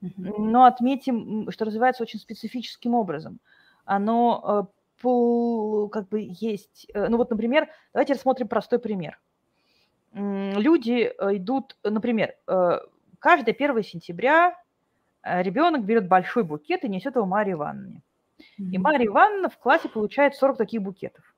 [0.02, 3.40] Но отметим, что развивается очень специфическим образом.
[3.86, 4.70] Оно
[5.04, 6.88] э, как бы есть...
[6.94, 9.20] Э, ну вот, например, давайте рассмотрим простой пример.
[10.14, 12.36] Люди э, идут, например,
[13.20, 14.56] каждое 1 сентября
[15.24, 18.02] ребенок берет большой букет и несет его Марии Ивановне.
[18.58, 21.36] И Мария Ивановна в классе получает 40 таких букетов.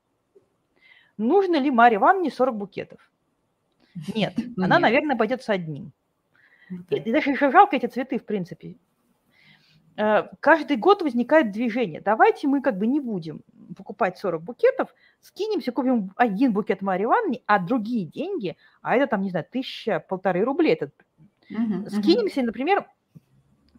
[1.18, 3.00] Нужно ли Марии Ивановне 40 букетов?
[4.14, 5.92] Нет, ну, она, наверное, пойдет с одним.
[6.90, 8.76] И, и даже жалко эти цветы, в принципе.
[9.96, 12.00] Э, каждый год возникает движение.
[12.00, 13.42] Давайте мы как бы не будем
[13.76, 19.22] покупать 40 букетов, скинемся, купим один букет Марии Ивановне, а другие деньги, а это там,
[19.22, 20.94] не знаю, тысяча, полторы рублей, этот,
[21.50, 22.86] uh-huh, скинемся, например,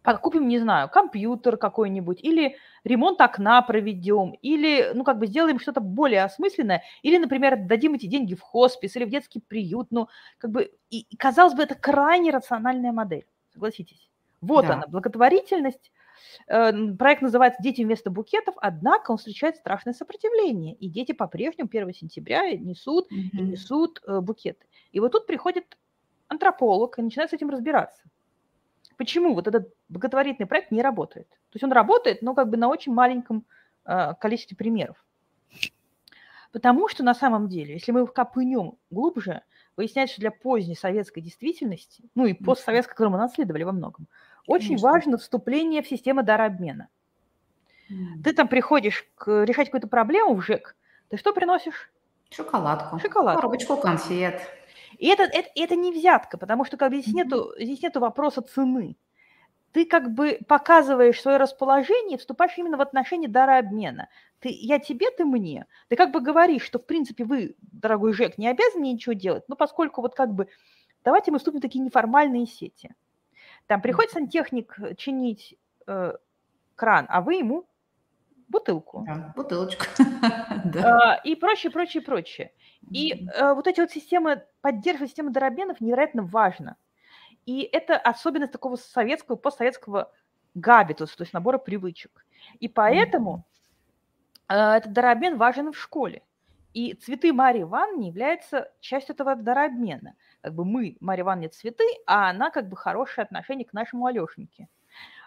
[0.04, 5.80] купим, не знаю, компьютер какой-нибудь, или ремонт окна проведем, или, ну, как бы сделаем что-то
[5.80, 10.51] более осмысленное, или, например, дадим эти деньги в хоспис или в детский приют, ну, как
[10.51, 14.10] бы, и, казалось бы, это крайне рациональная модель, согласитесь.
[14.41, 14.74] Вот да.
[14.74, 15.91] она, благотворительность.
[16.47, 21.93] Э, проект называется «Дети вместо букетов», однако он встречает страшное сопротивление, и дети по-прежнему 1
[21.93, 23.38] сентября несут mm-hmm.
[23.38, 24.66] и несут э, букеты.
[24.91, 25.78] И вот тут приходит
[26.28, 28.04] антрополог и начинает с этим разбираться.
[29.04, 31.28] Почему вот этот благотворительный проект не работает?
[31.28, 33.43] То есть он работает, но как бы на очень маленьком
[33.84, 34.95] э, количестве примеров.
[36.54, 39.41] Потому что на самом деле, если мы копынем глубже,
[39.76, 44.08] выясняется, что для поздней советской действительности, ну и постсоветской, которую мы наследовали во многом,
[44.47, 44.89] очень Конечно.
[44.89, 46.88] важно вступление в систему дарообмена.
[47.91, 48.24] Mm.
[48.24, 50.78] Ты там приходишь к, решать какую-то проблему в ЖЭК,
[51.10, 51.91] ты что приносишь?
[52.30, 52.99] Шоколадку.
[52.99, 53.41] Шоколадку.
[53.41, 54.41] Коробочку конфет.
[54.98, 58.41] И это, это, это не взятка, потому что как бы, здесь, нету, здесь нету вопроса
[58.41, 58.96] цены.
[59.72, 64.08] Ты как бы показываешь свое расположение, вступаешь именно в отношения дарообмена.
[64.39, 65.66] Ты, я тебе, ты мне.
[65.89, 69.56] Ты как бы говоришь, что в принципе вы, дорогой Жек, не обязаны ничего делать, но
[69.56, 70.48] поскольку вот как бы
[71.04, 72.94] давайте мы вступим в такие неформальные сети.
[73.66, 75.56] Там приходит сантехник чинить
[75.88, 76.14] э,
[76.76, 77.66] кран, а вы ему
[78.54, 79.04] бутылку.
[79.06, 79.86] Да, бутылочку.
[80.86, 82.51] А, и прочее, прочее, прочее.
[82.89, 86.78] И э, вот эти вот системы, поддержка системы доробенов невероятно важно.
[87.45, 90.12] И это особенность такого советского, постсоветского
[90.56, 92.26] габитуса, то есть набора привычек.
[92.60, 93.45] И поэтому
[94.47, 96.22] э, этот даробен важен в школе.
[96.74, 100.16] И цветы Марии Ивановны являются частью этого дарообмена.
[100.41, 104.68] Как бы мы, Мария Ивановна, цветы, а она как бы хорошее отношение к нашему Алешеньке.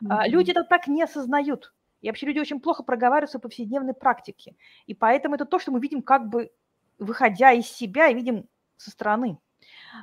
[0.02, 0.28] Mm-hmm.
[0.28, 1.72] Люди это так не осознают.
[2.06, 4.54] И вообще люди очень плохо проговариваются в повседневной практике.
[4.86, 6.52] И поэтому это то, что мы видим как бы
[6.98, 9.38] выходя из себя и видим со стороны.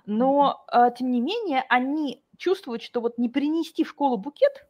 [0.06, 4.68] Но, э, тем не менее, они чувствуют, что вот не принести в школу букет,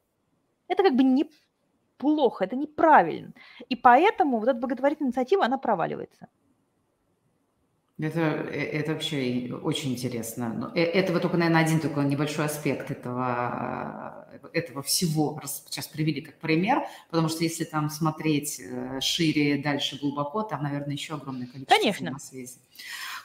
[0.68, 3.34] это как бы неплохо, это неправильно.
[3.68, 6.28] И поэтому вот эта благотворительная инициатива, она проваливается.
[8.04, 10.72] Это, э, это вообще очень интересно.
[10.76, 15.39] Э, это вот только, наверное, один только небольшой аспект этого, э, этого всего.
[15.70, 18.62] Сейчас привели как пример, потому что если там смотреть
[18.99, 22.04] шире, дальше, глубоко, там, наверное, еще огромное количество Конечно.
[22.06, 22.58] взаимосвязи.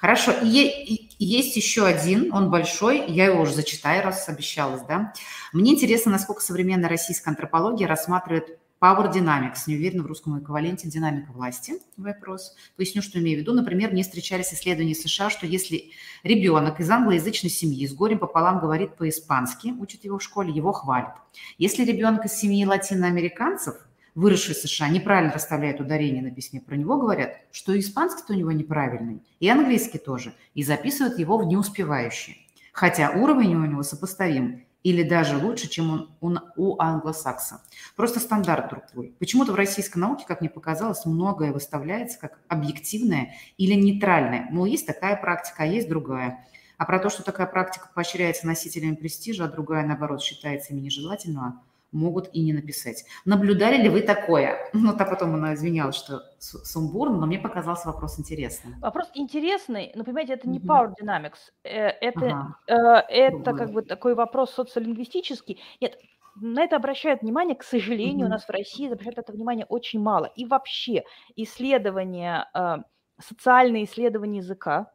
[0.00, 0.32] Хорошо.
[0.42, 5.12] И, есть еще один, он большой, я его уже зачитаю, раз обещалась, да.
[5.52, 11.32] Мне интересно, насколько современная российская антропология рассматривает Power Dynamics, не уверена в русском эквиваленте динамика
[11.32, 12.54] власти, вопрос.
[12.76, 13.52] Поясню, что имею в виду.
[13.52, 15.90] Например, мне встречались исследования США, что если
[16.22, 21.16] ребенок из англоязычной семьи с горем пополам говорит по-испански, учат его в школе, его хвалят.
[21.58, 23.74] Если ребенок из семьи латиноамериканцев,
[24.14, 28.52] выросший в США, неправильно расставляет ударение на письме, про него говорят, что испанский-то у него
[28.52, 32.36] неправильный, и английский тоже, и записывают его в неуспевающие.
[32.72, 37.62] Хотя уровень у него сопоставим или даже лучше, чем он, он у англосакса.
[37.96, 39.14] Просто стандарт другой.
[39.18, 44.48] Почему-то в российской науке, как мне показалось, многое выставляется как объективное или нейтральное.
[44.50, 46.46] Мол, есть такая практика, а есть другая.
[46.76, 51.60] А про то, что такая практика поощряется носителями престижа, а другая, наоборот, считается ими нежелательного,
[51.92, 53.04] могут и не написать.
[53.24, 54.56] Наблюдали ли вы такое?
[54.88, 58.76] Ну, так потом она извинялась, что сумбурно, но мне показался вопрос интересным.
[58.80, 63.04] Вопрос интересный, но, понимаете, это не Power Dynamics, э, это, ага.
[63.08, 65.60] Э, это как бы такой вопрос социолингвистический.
[65.80, 65.98] Нет,
[66.36, 70.26] на это обращают внимание, к сожалению, у нас в России обращают это внимание очень мало.
[70.36, 71.04] И вообще
[71.36, 72.76] исследования, э,
[73.20, 74.92] социальные исследования языка,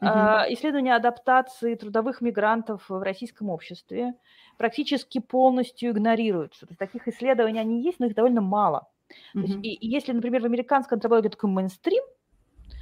[0.00, 0.08] угу.
[0.50, 4.14] исследования адаптации трудовых мигрантов в российском обществе,
[4.56, 6.66] практически полностью игнорируются.
[6.66, 8.88] То есть таких исследований они есть, но их довольно мало.
[9.34, 9.42] Mm-hmm.
[9.42, 12.02] есть, и, и если, например, в американской антропологии такой мейнстрим,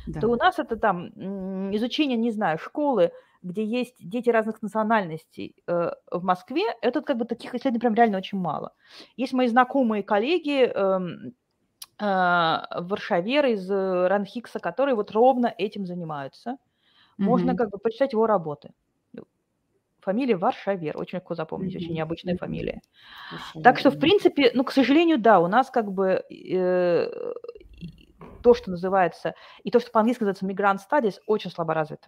[0.06, 0.20] да.
[0.20, 1.08] то у нас это там
[1.74, 3.12] изучение, не знаю, школы,
[3.42, 8.18] где есть дети разных национальностей э, в Москве, это как бы таких исследований прям реально
[8.18, 8.72] очень мало.
[9.16, 11.32] Есть мои знакомые коллеги, э,
[11.98, 16.50] э, варшаверы из Ранхикса, которые вот ровно этим занимаются.
[16.50, 17.24] Mm-hmm.
[17.24, 18.72] Можно как бы почитать его работы.
[20.04, 20.96] Фамилия Варшавер.
[20.96, 22.80] Очень легко запомнить, очень необычная фамилия.
[23.62, 27.08] Так что, в принципе, ну, к сожалению, да, у нас как бы э,
[28.42, 32.06] то, что называется, и то, что по-английски называется migrant studies, очень слабо развито.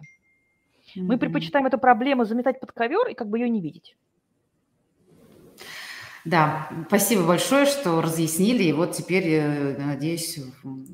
[0.95, 3.97] Мы предпочитаем эту проблему заметать под ковер и как бы ее не видеть.
[6.27, 8.63] Да, спасибо большое, что разъяснили.
[8.63, 10.37] И вот теперь, э, надеюсь,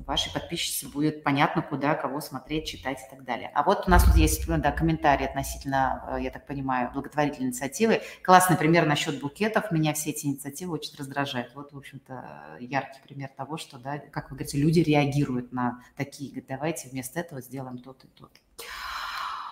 [0.06, 3.50] вашей подписчице будет понятно, куда, кого смотреть, читать и так далее.
[3.56, 8.04] А вот у нас тут есть да, комментарий относительно, э, я так понимаю, благотворительной инициативы.
[8.22, 9.72] Классный пример насчет букетов.
[9.72, 11.56] Меня все эти инициативы очень раздражают.
[11.56, 16.30] Вот, в общем-то, яркий пример того, что, да, как вы говорите, люди реагируют на такие.
[16.30, 18.40] Говорят, давайте вместо этого сделаем то-то и то-то.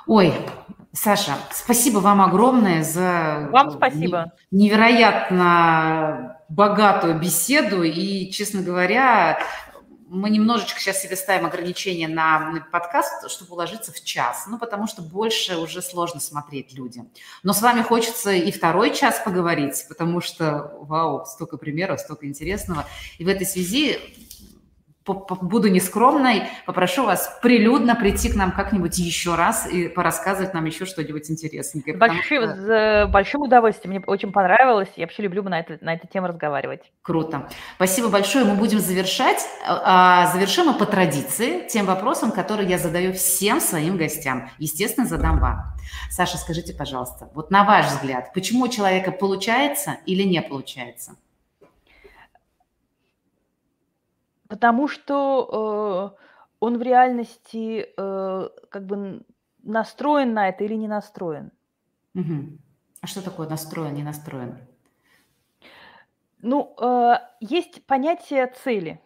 [0.08, 0.34] Ой,
[0.94, 4.34] Саша, спасибо вам огромное за вам спасибо.
[4.52, 7.84] невероятно богатую беседу.
[7.84, 9.40] И, честно говоря,
[10.10, 15.02] мы немножечко сейчас себе ставим ограничения на подкаст, чтобы уложиться в час, ну, потому что
[15.02, 17.10] больше уже сложно смотреть людям.
[17.44, 22.86] Но с вами хочется и второй час поговорить, потому что, вау, столько примеров, столько интересного.
[23.20, 24.00] И в этой связи
[25.06, 30.86] буду нескромной, попрошу вас прилюдно прийти к нам как-нибудь еще раз и порассказывать нам еще
[30.86, 31.98] что-нибудь интересненькое.
[31.98, 32.56] Большим, что...
[32.56, 33.96] с большим удовольствием.
[33.96, 34.90] Мне очень понравилось.
[34.96, 36.82] Я вообще люблю на, это, на эту тему разговаривать.
[37.02, 37.50] Круто.
[37.76, 38.46] Спасибо большое.
[38.46, 39.40] Мы будем завершать.
[39.66, 44.50] А, а, завершим мы по традиции тем вопросом, который я задаю всем своим гостям.
[44.60, 45.74] Естественно, задам вам.
[46.10, 51.16] Саша, скажите, пожалуйста, вот на ваш взгляд, почему у человека получается или не получается?
[54.52, 56.26] Потому что э,
[56.60, 59.24] он в реальности э, как бы
[59.64, 61.52] настроен на это или не настроен.
[62.16, 62.58] Угу.
[63.00, 64.58] А что такое настроен, не настроен?
[66.42, 69.00] Ну, э, есть понятие цели.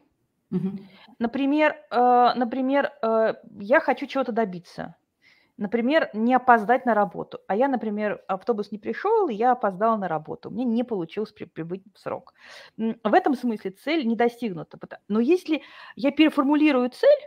[0.50, 0.80] Угу.
[1.20, 4.96] Например, э, например, э, я хочу чего-то добиться.
[5.58, 7.40] Например, не опоздать на работу.
[7.48, 10.52] А я, например, автобус не пришел, и я опоздала на работу.
[10.52, 12.34] Мне не получилось при, прибыть в срок.
[12.78, 14.78] В этом смысле цель не достигнута.
[15.08, 15.62] Но если
[15.96, 17.22] я переформулирую цель,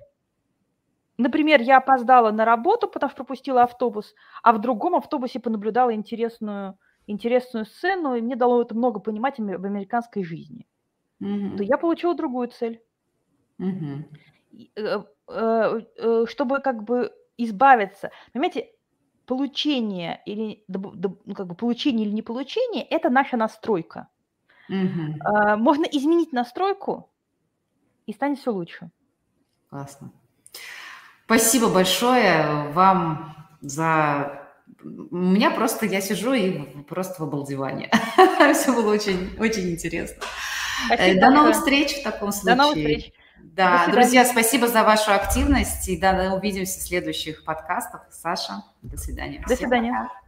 [1.16, 6.78] например, я опоздала на работу, потому что пропустила автобус, а в другом автобусе понаблюдала интересную,
[7.06, 10.66] интересную сцену, и мне дало это много понимать в американской жизни,
[11.22, 11.56] mm-hmm.
[11.56, 12.82] то я получила другую цель.
[13.58, 14.04] Mm-hmm.
[16.26, 18.10] Чтобы как бы избавиться.
[18.32, 18.68] Понимаете,
[19.24, 24.08] получение или ну, как бы получение или не получение– это наша настройка.
[24.68, 25.56] Угу.
[25.56, 27.10] Можно изменить настройку,
[28.08, 28.90] и станет все лучше.
[29.68, 30.10] Классно.
[31.26, 34.48] Спасибо большое вам за...
[34.82, 37.90] У меня просто, я сижу и просто в обалдевании.
[38.54, 40.22] Все было очень, очень интересно.
[40.86, 42.56] Спасибо До новых встреч в таком случае.
[42.56, 43.12] До новых встреч.
[43.42, 45.88] Да, друзья, спасибо за вашу активность.
[45.88, 48.06] И да, увидимся в следующих подкастах.
[48.10, 49.44] Саша, до свидания.
[49.48, 49.92] До свидания.
[49.92, 50.27] Пока.